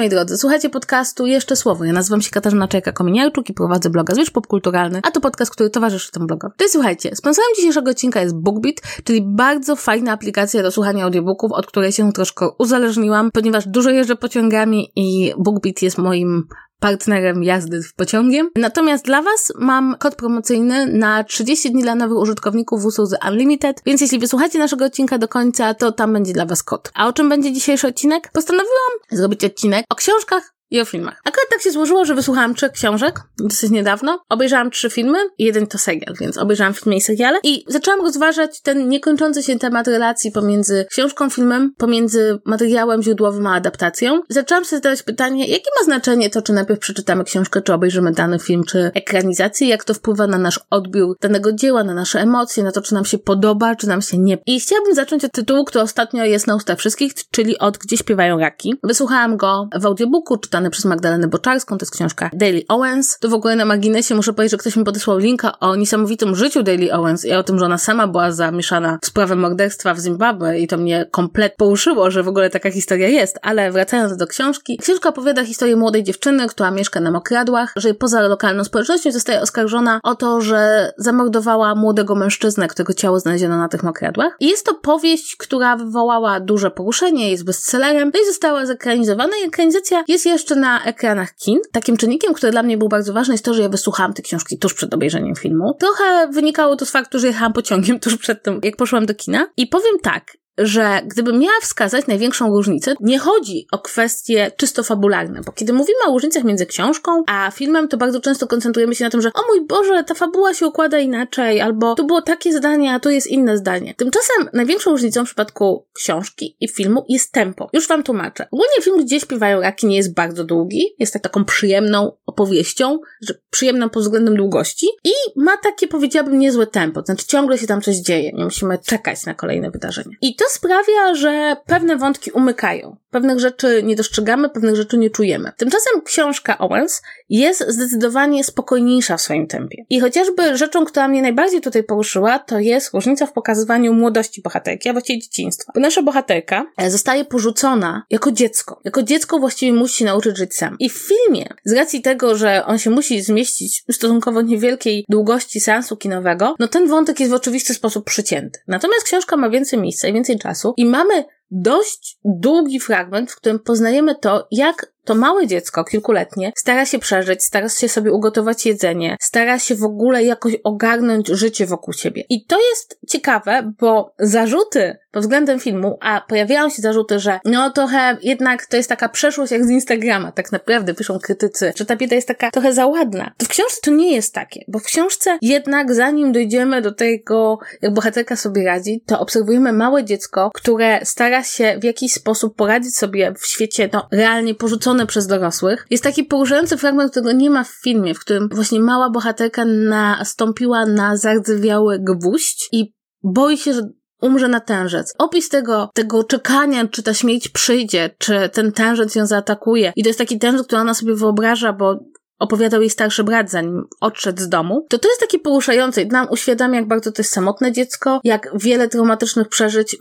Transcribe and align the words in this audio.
moi 0.00 0.08
drodzy, 0.08 0.36
słuchajcie 0.38 0.70
podcastu 0.70 1.26
Jeszcze 1.26 1.56
Słowo. 1.56 1.84
Ja 1.84 1.92
nazywam 1.92 2.22
się 2.22 2.30
Katarzyna 2.30 2.66
Czajka-Kominiarczuk 2.66 3.50
i 3.50 3.54
prowadzę 3.54 3.90
bloga 3.90 4.14
Zwierz 4.14 4.30
Popkulturalny, 4.30 5.00
a 5.02 5.10
to 5.10 5.20
podcast, 5.20 5.52
który 5.52 5.70
towarzyszy 5.70 6.10
temu 6.10 6.26
blogowi. 6.26 6.54
To 6.56 6.64
słuchajcie, 6.68 7.16
sponsorem 7.16 7.48
dzisiejszego 7.56 7.90
odcinka 7.90 8.20
jest 8.20 8.36
BookBeat, 8.36 8.76
czyli 9.04 9.22
bardzo 9.26 9.76
fajna 9.76 10.12
aplikacja 10.12 10.62
do 10.62 10.70
słuchania 10.70 11.04
audiobooków, 11.04 11.52
od 11.52 11.66
której 11.66 11.92
się 11.92 12.12
troszkę 12.12 12.48
uzależniłam, 12.58 13.30
ponieważ 13.32 13.68
dużo 13.68 13.90
jeżdżę 13.90 14.16
pociągami 14.16 14.92
i 14.96 15.34
BookBeat 15.38 15.82
jest 15.82 15.98
moim 15.98 16.48
partnerem 16.80 17.44
jazdy 17.44 17.82
w 17.82 17.94
pociągiem. 17.94 18.50
Natomiast 18.56 19.04
dla 19.04 19.22
Was 19.22 19.52
mam 19.58 19.96
kod 19.98 20.14
promocyjny 20.14 20.86
na 20.86 21.24
30 21.24 21.70
dni 21.70 21.82
dla 21.82 21.94
nowych 21.94 22.18
użytkowników 22.18 22.82
w 22.82 22.86
usłudze 22.86 23.16
Unlimited, 23.28 23.82
więc 23.86 24.00
jeśli 24.00 24.18
wysłuchacie 24.18 24.58
naszego 24.58 24.84
odcinka 24.84 25.18
do 25.18 25.28
końca, 25.28 25.74
to 25.74 25.92
tam 25.92 26.12
będzie 26.12 26.32
dla 26.32 26.46
Was 26.46 26.62
kod. 26.62 26.90
A 26.94 27.08
o 27.08 27.12
czym 27.12 27.28
będzie 27.28 27.52
dzisiejszy 27.52 27.88
odcinek? 27.88 28.30
Postanowiłam 28.32 28.92
zrobić 29.10 29.44
odcinek 29.44 29.84
o 29.88 29.94
książkach 29.94 30.59
i 30.70 30.80
o 30.80 30.84
filmach. 30.84 31.20
Akurat 31.24 31.48
tak 31.50 31.62
się 31.62 31.70
złożyło, 31.70 32.04
że 32.04 32.14
wysłuchałam 32.14 32.54
trzech 32.54 32.72
książek 32.72 33.20
dosyć 33.38 33.70
niedawno. 33.70 34.22
Obejrzałam 34.28 34.70
trzy 34.70 34.90
filmy 34.90 35.18
i 35.38 35.44
jeden 35.44 35.66
to 35.66 35.78
serial, 35.78 36.14
więc 36.20 36.38
obejrzałam 36.38 36.74
filmy 36.74 36.96
i 36.96 37.00
seriale 37.00 37.38
i 37.44 37.64
zaczęłam 37.68 38.00
rozważać 38.00 38.60
ten 38.62 38.88
niekończący 38.88 39.42
się 39.42 39.58
temat 39.58 39.88
relacji 39.88 40.32
pomiędzy 40.32 40.86
książką, 40.90 41.30
filmem, 41.30 41.72
pomiędzy 41.78 42.38
materiałem 42.44 43.02
źródłowym 43.02 43.46
a 43.46 43.54
adaptacją. 43.54 44.20
Zaczęłam 44.28 44.64
sobie 44.64 44.82
zadać 44.82 45.02
pytanie, 45.02 45.46
jakie 45.46 45.70
ma 45.80 45.84
znaczenie 45.84 46.30
to, 46.30 46.42
czy 46.42 46.52
najpierw 46.52 46.80
przeczytamy 46.80 47.24
książkę, 47.24 47.62
czy 47.62 47.72
obejrzymy 47.72 48.12
dany 48.12 48.38
film, 48.38 48.64
czy 48.64 48.90
ekranizację, 48.94 49.68
jak 49.68 49.84
to 49.84 49.94
wpływa 49.94 50.26
na 50.26 50.38
nasz 50.38 50.60
odbiór 50.70 51.16
danego 51.20 51.52
dzieła, 51.52 51.84
na 51.84 51.94
nasze 51.94 52.20
emocje, 52.20 52.62
na 52.62 52.72
to, 52.72 52.82
czy 52.82 52.94
nam 52.94 53.04
się 53.04 53.18
podoba, 53.18 53.74
czy 53.74 53.88
nam 53.88 54.02
się 54.02 54.18
nie. 54.18 54.38
I 54.46 54.60
chciałabym 54.60 54.94
zacząć 54.94 55.24
od 55.24 55.32
tytułu, 55.32 55.64
który 55.64 55.82
ostatnio 55.82 56.24
jest 56.24 56.46
na 56.46 56.56
ustach 56.56 56.78
wszystkich, 56.78 57.12
czyli 57.30 57.58
od 57.58 57.78
Gdzie 57.78 57.96
śpiewają 57.96 58.38
raki. 58.38 58.74
Wysłuchałam 58.82 59.36
go 59.36 59.68
w 59.80 59.86
audiobooku, 59.86 60.38
czytam 60.38 60.59
napisane 60.60 60.70
przez 60.70 60.84
Magdalenę 60.84 61.28
Boczarską, 61.28 61.78
to 61.78 61.82
jest 61.82 61.92
książka 61.92 62.30
Daily 62.32 62.62
Owens. 62.68 63.18
To 63.20 63.28
w 63.28 63.34
ogóle 63.34 63.56
na 63.56 63.64
marginesie 63.64 64.14
muszę 64.14 64.32
powiedzieć, 64.32 64.50
że 64.50 64.56
ktoś 64.56 64.76
mi 64.76 64.84
podesłał 64.84 65.18
linka 65.18 65.58
o 65.58 65.76
niesamowitym 65.76 66.36
życiu 66.36 66.62
Daily 66.62 66.92
Owens 66.92 67.24
i 67.24 67.32
o 67.32 67.42
tym, 67.42 67.58
że 67.58 67.64
ona 67.64 67.78
sama 67.78 68.06
była 68.06 68.32
zamieszana 68.32 68.98
w 69.02 69.06
sprawę 69.06 69.36
morderstwa 69.36 69.94
w 69.94 69.98
Zimbabwe 69.98 70.58
i 70.58 70.66
to 70.66 70.76
mnie 70.76 71.06
komplet 71.10 71.54
poruszyło, 71.56 72.10
że 72.10 72.22
w 72.22 72.28
ogóle 72.28 72.50
taka 72.50 72.70
historia 72.70 73.08
jest. 73.08 73.38
Ale 73.42 73.72
wracając 73.72 74.16
do 74.16 74.26
książki, 74.26 74.78
książka 74.78 75.08
opowiada 75.08 75.44
historię 75.44 75.76
młodej 75.76 76.02
dziewczyny, 76.02 76.46
która 76.46 76.70
mieszka 76.70 77.00
na 77.00 77.10
Mokradłach, 77.10 77.72
że 77.76 77.94
poza 77.94 78.20
lokalną 78.20 78.64
społecznością 78.64 79.12
zostaje 79.12 79.40
oskarżona 79.40 80.00
o 80.02 80.14
to, 80.14 80.40
że 80.40 80.92
zamordowała 80.98 81.74
młodego 81.74 82.14
mężczyznę, 82.14 82.68
którego 82.68 82.94
ciało 82.94 83.20
znaleziono 83.20 83.58
na 83.58 83.68
tych 83.68 83.82
Mokradłach. 83.82 84.36
I 84.40 84.48
jest 84.48 84.66
to 84.66 84.74
powieść, 84.74 85.36
która 85.36 85.76
wywołała 85.76 86.40
duże 86.40 86.70
poruszenie, 86.70 87.30
jest 87.30 87.44
bestsellerem, 87.44 88.10
no 88.14 88.20
i 88.20 88.26
została 88.26 88.66
zekranizowana 88.66 89.32
i 89.44 89.48
ekranizacja 89.48 90.04
jest 90.08 90.26
jeszcze 90.26 90.49
na 90.56 90.84
ekranach 90.84 91.34
kin. 91.34 91.58
Takim 91.72 91.96
czynnikiem, 91.96 92.34
który 92.34 92.52
dla 92.52 92.62
mnie 92.62 92.78
był 92.78 92.88
bardzo 92.88 93.12
ważny, 93.12 93.34
jest 93.34 93.44
to, 93.44 93.54
że 93.54 93.62
ja 93.62 93.68
wysłuchałam 93.68 94.12
te 94.12 94.22
książki 94.22 94.58
tuż 94.58 94.74
przed 94.74 94.94
obejrzeniem 94.94 95.34
filmu. 95.34 95.74
Trochę 95.80 96.28
wynikało 96.32 96.76
to 96.76 96.86
z 96.86 96.90
faktu, 96.90 97.18
że 97.18 97.26
jechałam 97.26 97.52
pociągiem 97.52 98.00
tuż 98.00 98.16
przed 98.16 98.42
tym, 98.42 98.60
jak 98.62 98.76
poszłam 98.76 99.06
do 99.06 99.14
kina. 99.14 99.46
I 99.56 99.66
powiem 99.66 99.98
tak, 100.02 100.39
że 100.60 101.00
gdybym 101.06 101.38
miała 101.38 101.60
wskazać 101.62 102.06
największą 102.06 102.48
różnicę, 102.48 102.94
nie 103.00 103.18
chodzi 103.18 103.66
o 103.72 103.78
kwestie 103.78 104.52
czysto 104.56 104.82
fabularne, 104.82 105.40
bo 105.46 105.52
kiedy 105.52 105.72
mówimy 105.72 105.98
o 106.06 106.12
różnicach 106.12 106.44
między 106.44 106.66
książką 106.66 107.22
a 107.26 107.50
filmem, 107.50 107.88
to 107.88 107.96
bardzo 107.96 108.20
często 108.20 108.46
koncentrujemy 108.46 108.94
się 108.94 109.04
na 109.04 109.10
tym, 109.10 109.22
że 109.22 109.30
o 109.34 109.42
mój 109.48 109.66
Boże, 109.66 110.04
ta 110.04 110.14
fabuła 110.14 110.54
się 110.54 110.66
układa 110.66 110.98
inaczej, 110.98 111.60
albo 111.60 111.94
tu 111.94 112.06
było 112.06 112.22
takie 112.22 112.52
zdanie, 112.52 112.94
a 112.94 113.00
tu 113.00 113.10
jest 113.10 113.26
inne 113.26 113.56
zdanie. 113.56 113.94
Tymczasem 113.94 114.48
największą 114.52 114.90
różnicą 114.90 115.24
w 115.24 115.26
przypadku 115.26 115.86
książki 115.92 116.56
i 116.60 116.68
filmu 116.68 117.04
jest 117.08 117.32
tempo. 117.32 117.70
Już 117.72 117.88
wam 117.88 118.02
tłumaczę. 118.02 118.46
Ogólnie 118.50 118.82
film, 118.82 119.04
gdzie 119.04 119.20
śpiewają 119.20 119.60
raki, 119.60 119.86
nie 119.86 119.96
jest 119.96 120.14
bardzo 120.14 120.44
długi, 120.44 120.94
jest 120.98 121.12
tak 121.12 121.22
taką 121.22 121.44
przyjemną 121.44 122.12
opowieścią, 122.26 122.98
że 123.20 123.34
przyjemną 123.50 123.88
pod 123.88 124.02
względem 124.02 124.36
długości 124.36 124.86
i 125.04 125.12
ma 125.36 125.56
takie, 125.56 125.88
powiedziałabym, 125.88 126.38
niezłe 126.38 126.66
tempo, 126.66 127.02
znaczy 127.04 127.26
ciągle 127.26 127.58
się 127.58 127.66
tam 127.66 127.80
coś 127.80 127.96
dzieje, 127.96 128.32
nie 128.32 128.44
musimy 128.44 128.78
czekać 128.78 129.26
na 129.26 129.34
kolejne 129.34 129.70
wydarzenia. 129.70 130.16
I 130.22 130.36
to 130.36 130.44
sprawia, 130.50 131.14
że 131.14 131.56
pewne 131.66 131.96
wątki 131.96 132.30
umykają. 132.30 132.96
Pewnych 133.10 133.40
rzeczy 133.40 133.82
nie 133.82 133.96
dostrzegamy, 133.96 134.50
pewnych 134.50 134.76
rzeczy 134.76 134.98
nie 134.98 135.10
czujemy. 135.10 135.52
Tymczasem 135.56 136.02
książka 136.04 136.58
Owens 136.58 137.02
jest 137.28 137.64
zdecydowanie 137.68 138.44
spokojniejsza 138.44 139.16
w 139.16 139.20
swoim 139.20 139.46
tempie. 139.46 139.84
I 139.90 140.00
chociażby 140.00 140.56
rzeczą, 140.56 140.84
która 140.84 141.08
mnie 141.08 141.22
najbardziej 141.22 141.60
tutaj 141.60 141.82
poruszyła, 141.82 142.38
to 142.38 142.58
jest 142.58 142.94
różnica 142.94 143.26
w 143.26 143.32
pokazywaniu 143.32 143.92
młodości 143.92 144.42
bohaterki, 144.42 144.88
a 144.88 144.92
właściwie 144.92 145.20
dzieciństwa. 145.20 145.72
Bo 145.74 145.80
nasza 145.80 146.02
bohaterka 146.02 146.66
e, 146.76 146.90
zostaje 146.90 147.24
porzucona 147.24 148.02
jako 148.10 148.32
dziecko. 148.32 148.80
Jako 148.84 149.02
dziecko 149.02 149.38
właściwie 149.38 149.72
musi 149.72 150.04
nauczyć 150.04 150.36
żyć 150.36 150.54
sam. 150.54 150.76
I 150.78 150.90
w 150.90 150.92
filmie, 151.08 151.48
z 151.64 151.72
racji 151.72 152.02
tego, 152.02 152.36
że 152.36 152.64
on 152.66 152.78
się 152.78 152.90
musi 152.90 153.22
zmieścić 153.22 153.84
w 153.88 153.94
stosunkowo 153.94 154.42
niewielkiej 154.42 155.04
długości 155.08 155.60
sensu 155.60 155.96
kinowego, 155.96 156.54
no 156.58 156.68
ten 156.68 156.88
wątek 156.88 157.20
jest 157.20 157.32
w 157.32 157.34
oczywisty 157.34 157.74
sposób 157.74 158.04
przycięty. 158.04 158.60
Natomiast 158.68 159.04
książka 159.04 159.36
ma 159.36 159.50
więcej 159.50 159.78
miejsca 159.78 160.08
i 160.08 160.12
więcej 160.12 160.29
czasu 160.38 160.74
i 160.76 160.86
mamy 160.86 161.24
dość 161.50 162.18
długi 162.24 162.80
fragment, 162.80 163.32
w 163.32 163.36
którym 163.36 163.58
poznajemy 163.58 164.14
to, 164.14 164.48
jak 164.50 164.92
to 165.04 165.14
małe 165.14 165.46
dziecko, 165.46 165.84
kilkuletnie, 165.84 166.52
stara 166.56 166.86
się 166.86 166.98
przeżyć, 166.98 167.44
stara 167.44 167.68
się 167.68 167.88
sobie 167.88 168.12
ugotować 168.12 168.66
jedzenie, 168.66 169.16
stara 169.20 169.58
się 169.58 169.74
w 169.74 169.84
ogóle 169.84 170.24
jakoś 170.24 170.56
ogarnąć 170.64 171.28
życie 171.28 171.66
wokół 171.66 171.94
siebie. 171.94 172.24
I 172.28 172.44
to 172.44 172.58
jest 172.70 172.98
ciekawe, 173.08 173.72
bo 173.78 174.14
zarzuty 174.18 174.96
pod 175.12 175.22
względem 175.22 175.60
filmu, 175.60 175.98
a 176.00 176.20
pojawiają 176.28 176.68
się 176.68 176.82
zarzuty, 176.82 177.18
że 177.18 177.40
no 177.44 177.70
trochę 177.70 178.16
jednak 178.22 178.66
to 178.66 178.76
jest 178.76 178.88
taka 178.88 179.08
przeszłość 179.08 179.52
jak 179.52 179.64
z 179.64 179.70
Instagrama, 179.70 180.32
tak 180.32 180.52
naprawdę 180.52 180.94
piszą 180.94 181.18
krytycy, 181.18 181.72
że 181.76 181.84
ta 181.84 181.96
bieda 181.96 182.16
jest 182.16 182.28
taka 182.28 182.50
trochę 182.50 182.72
za 182.72 182.86
ładna. 182.86 183.32
To 183.36 183.46
w 183.46 183.48
książce 183.48 183.80
to 183.84 183.90
nie 183.90 184.14
jest 184.14 184.34
takie, 184.34 184.64
bo 184.68 184.78
w 184.78 184.82
książce 184.82 185.38
jednak 185.42 185.94
zanim 185.94 186.32
dojdziemy 186.32 186.82
do 186.82 186.92
tego, 186.92 187.58
jak 187.82 187.94
bohaterka 187.94 188.36
sobie 188.36 188.64
radzi, 188.64 189.02
to 189.06 189.20
obserwujemy 189.20 189.72
małe 189.72 190.04
dziecko, 190.04 190.50
które 190.54 191.00
stara 191.04 191.42
się 191.42 191.78
w 191.80 191.84
jakiś 191.84 192.12
sposób 192.12 192.56
poradzić 192.56 192.96
sobie 192.96 193.34
w 193.38 193.46
świecie, 193.46 193.90
no, 193.92 194.08
realnie 194.12 194.54
porzucone 194.90 195.06
przez 195.06 195.26
dorosłych. 195.26 195.86
Jest 195.90 196.04
taki 196.04 196.24
poruszający 196.24 196.76
fragment, 196.76 197.10
którego 197.10 197.32
nie 197.32 197.50
ma 197.50 197.64
w 197.64 197.68
filmie, 197.82 198.14
w 198.14 198.20
którym 198.20 198.48
właśnie 198.52 198.80
mała 198.80 199.10
bohaterka 199.10 199.64
nastąpiła 199.64 200.86
na 200.86 201.16
zardzewiały 201.16 201.98
gwóźdź 202.00 202.68
i 202.72 202.94
boi 203.22 203.58
się, 203.58 203.72
że 203.72 203.82
umrze 204.22 204.48
na 204.48 204.60
tężec. 204.60 205.14
Opis 205.18 205.48
tego, 205.48 205.90
tego 205.94 206.24
czekania, 206.24 206.88
czy 206.88 207.02
ta 207.02 207.14
śmierć 207.14 207.48
przyjdzie, 207.48 208.10
czy 208.18 208.48
ten 208.52 208.72
tężec 208.72 209.14
ją 209.14 209.26
zaatakuje. 209.26 209.92
I 209.96 210.02
to 210.02 210.08
jest 210.08 210.18
taki 210.18 210.38
tężec, 210.38 210.66
który 210.66 210.82
ona 210.82 210.94
sobie 210.94 211.14
wyobraża, 211.14 211.72
bo 211.72 211.98
opowiadał 212.38 212.80
jej 212.80 212.90
starszy 212.90 213.24
brat, 213.24 213.50
zanim 213.50 213.84
odszedł 214.00 214.42
z 214.42 214.48
domu, 214.48 214.86
to 214.88 214.98
to 214.98 215.08
jest 215.08 215.20
takie 215.20 215.38
poruszające 215.38 216.02
i 216.02 216.06
nam 216.06 216.26
uświadamia, 216.30 216.76
jak 216.78 216.88
bardzo 216.88 217.12
to 217.12 217.22
jest 217.22 217.32
samotne 217.32 217.72
dziecko, 217.72 218.20
jak 218.24 218.50
wiele 218.54 218.88
traumatycznych 218.88 219.48
przeżyć 219.48 219.96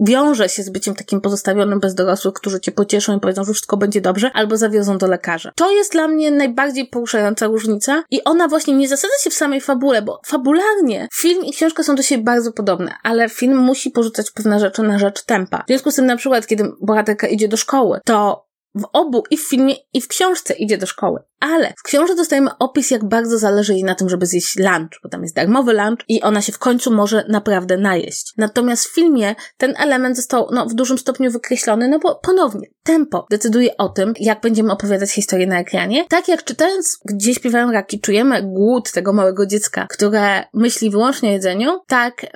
wiąże 0.00 0.48
się 0.48 0.62
z 0.62 0.70
byciem 0.70 0.94
takim 0.94 1.20
pozostawionym 1.20 1.80
bez 1.80 1.94
dorosłych, 1.94 2.34
którzy 2.34 2.60
cię 2.60 2.72
pocieszą 2.72 3.16
i 3.16 3.20
powiedzą, 3.20 3.44
że 3.44 3.52
wszystko 3.52 3.76
będzie 3.76 4.00
dobrze, 4.00 4.30
albo 4.34 4.56
zawiozą 4.56 4.98
do 4.98 5.06
lekarza. 5.06 5.52
To 5.56 5.70
jest 5.70 5.92
dla 5.92 6.08
mnie 6.08 6.30
najbardziej 6.30 6.86
poruszająca 6.86 7.46
różnica 7.46 8.04
i 8.10 8.24
ona 8.24 8.48
właśnie 8.48 8.74
nie 8.74 8.88
zasadza 8.88 9.14
się 9.22 9.30
w 9.30 9.34
samej 9.34 9.60
fabule, 9.60 10.02
bo 10.02 10.20
fabularnie 10.26 11.08
film 11.14 11.44
i 11.44 11.52
książka 11.52 11.82
są 11.82 11.94
do 11.94 12.02
siebie 12.02 12.24
bardzo 12.24 12.52
podobne, 12.52 12.94
ale 13.02 13.28
film 13.28 13.58
musi 13.58 13.90
porzucać 13.90 14.30
pewne 14.30 14.60
rzeczy 14.60 14.82
na 14.82 14.98
rzecz 14.98 15.24
tempa. 15.24 15.62
W 15.62 15.66
związku 15.68 15.90
z 15.90 15.94
tym 15.94 16.06
na 16.06 16.16
przykład, 16.16 16.46
kiedy 16.46 16.72
bohaterka 16.82 17.26
idzie 17.26 17.48
do 17.48 17.56
szkoły, 17.56 18.00
to 18.04 18.45
w 18.76 18.84
obu, 18.92 19.22
i 19.30 19.36
w 19.36 19.48
filmie, 19.48 19.74
i 19.92 20.00
w 20.00 20.08
książce 20.08 20.54
idzie 20.54 20.78
do 20.78 20.86
szkoły. 20.86 21.20
Ale 21.40 21.74
w 21.78 21.82
książce 21.82 22.14
dostajemy 22.14 22.50
opis, 22.58 22.90
jak 22.90 23.04
bardzo 23.04 23.38
zależy 23.38 23.72
jej 23.74 23.84
na 23.84 23.94
tym, 23.94 24.08
żeby 24.08 24.26
zjeść 24.26 24.56
lunch, 24.56 25.00
bo 25.02 25.08
tam 25.08 25.22
jest 25.22 25.34
darmowy 25.34 25.72
lunch 25.72 26.04
i 26.08 26.22
ona 26.22 26.42
się 26.42 26.52
w 26.52 26.58
końcu 26.58 26.90
może 26.90 27.24
naprawdę 27.28 27.76
najeść. 27.76 28.32
Natomiast 28.36 28.84
w 28.84 28.94
filmie 28.94 29.34
ten 29.56 29.74
element 29.78 30.16
został 30.16 30.48
no, 30.52 30.66
w 30.66 30.74
dużym 30.74 30.98
stopniu 30.98 31.30
wykreślony, 31.30 31.88
no 31.88 31.98
bo 31.98 32.20
ponownie, 32.22 32.68
tempo 32.82 33.26
decyduje 33.30 33.76
o 33.76 33.88
tym, 33.88 34.12
jak 34.20 34.40
będziemy 34.40 34.72
opowiadać 34.72 35.10
historię 35.10 35.46
na 35.46 35.60
ekranie. 35.60 36.04
Tak 36.08 36.28
jak 36.28 36.44
czytając 36.44 36.98
Gdzie 37.04 37.34
śpiewają 37.34 37.72
raki, 37.72 38.00
czujemy 38.00 38.42
głód 38.42 38.92
tego 38.92 39.12
małego 39.12 39.46
dziecka, 39.46 39.86
które 39.90 40.44
myśli 40.54 40.90
wyłącznie 40.90 41.28
o 41.28 41.32
jedzeniu, 41.32 41.80
tak 41.86 42.26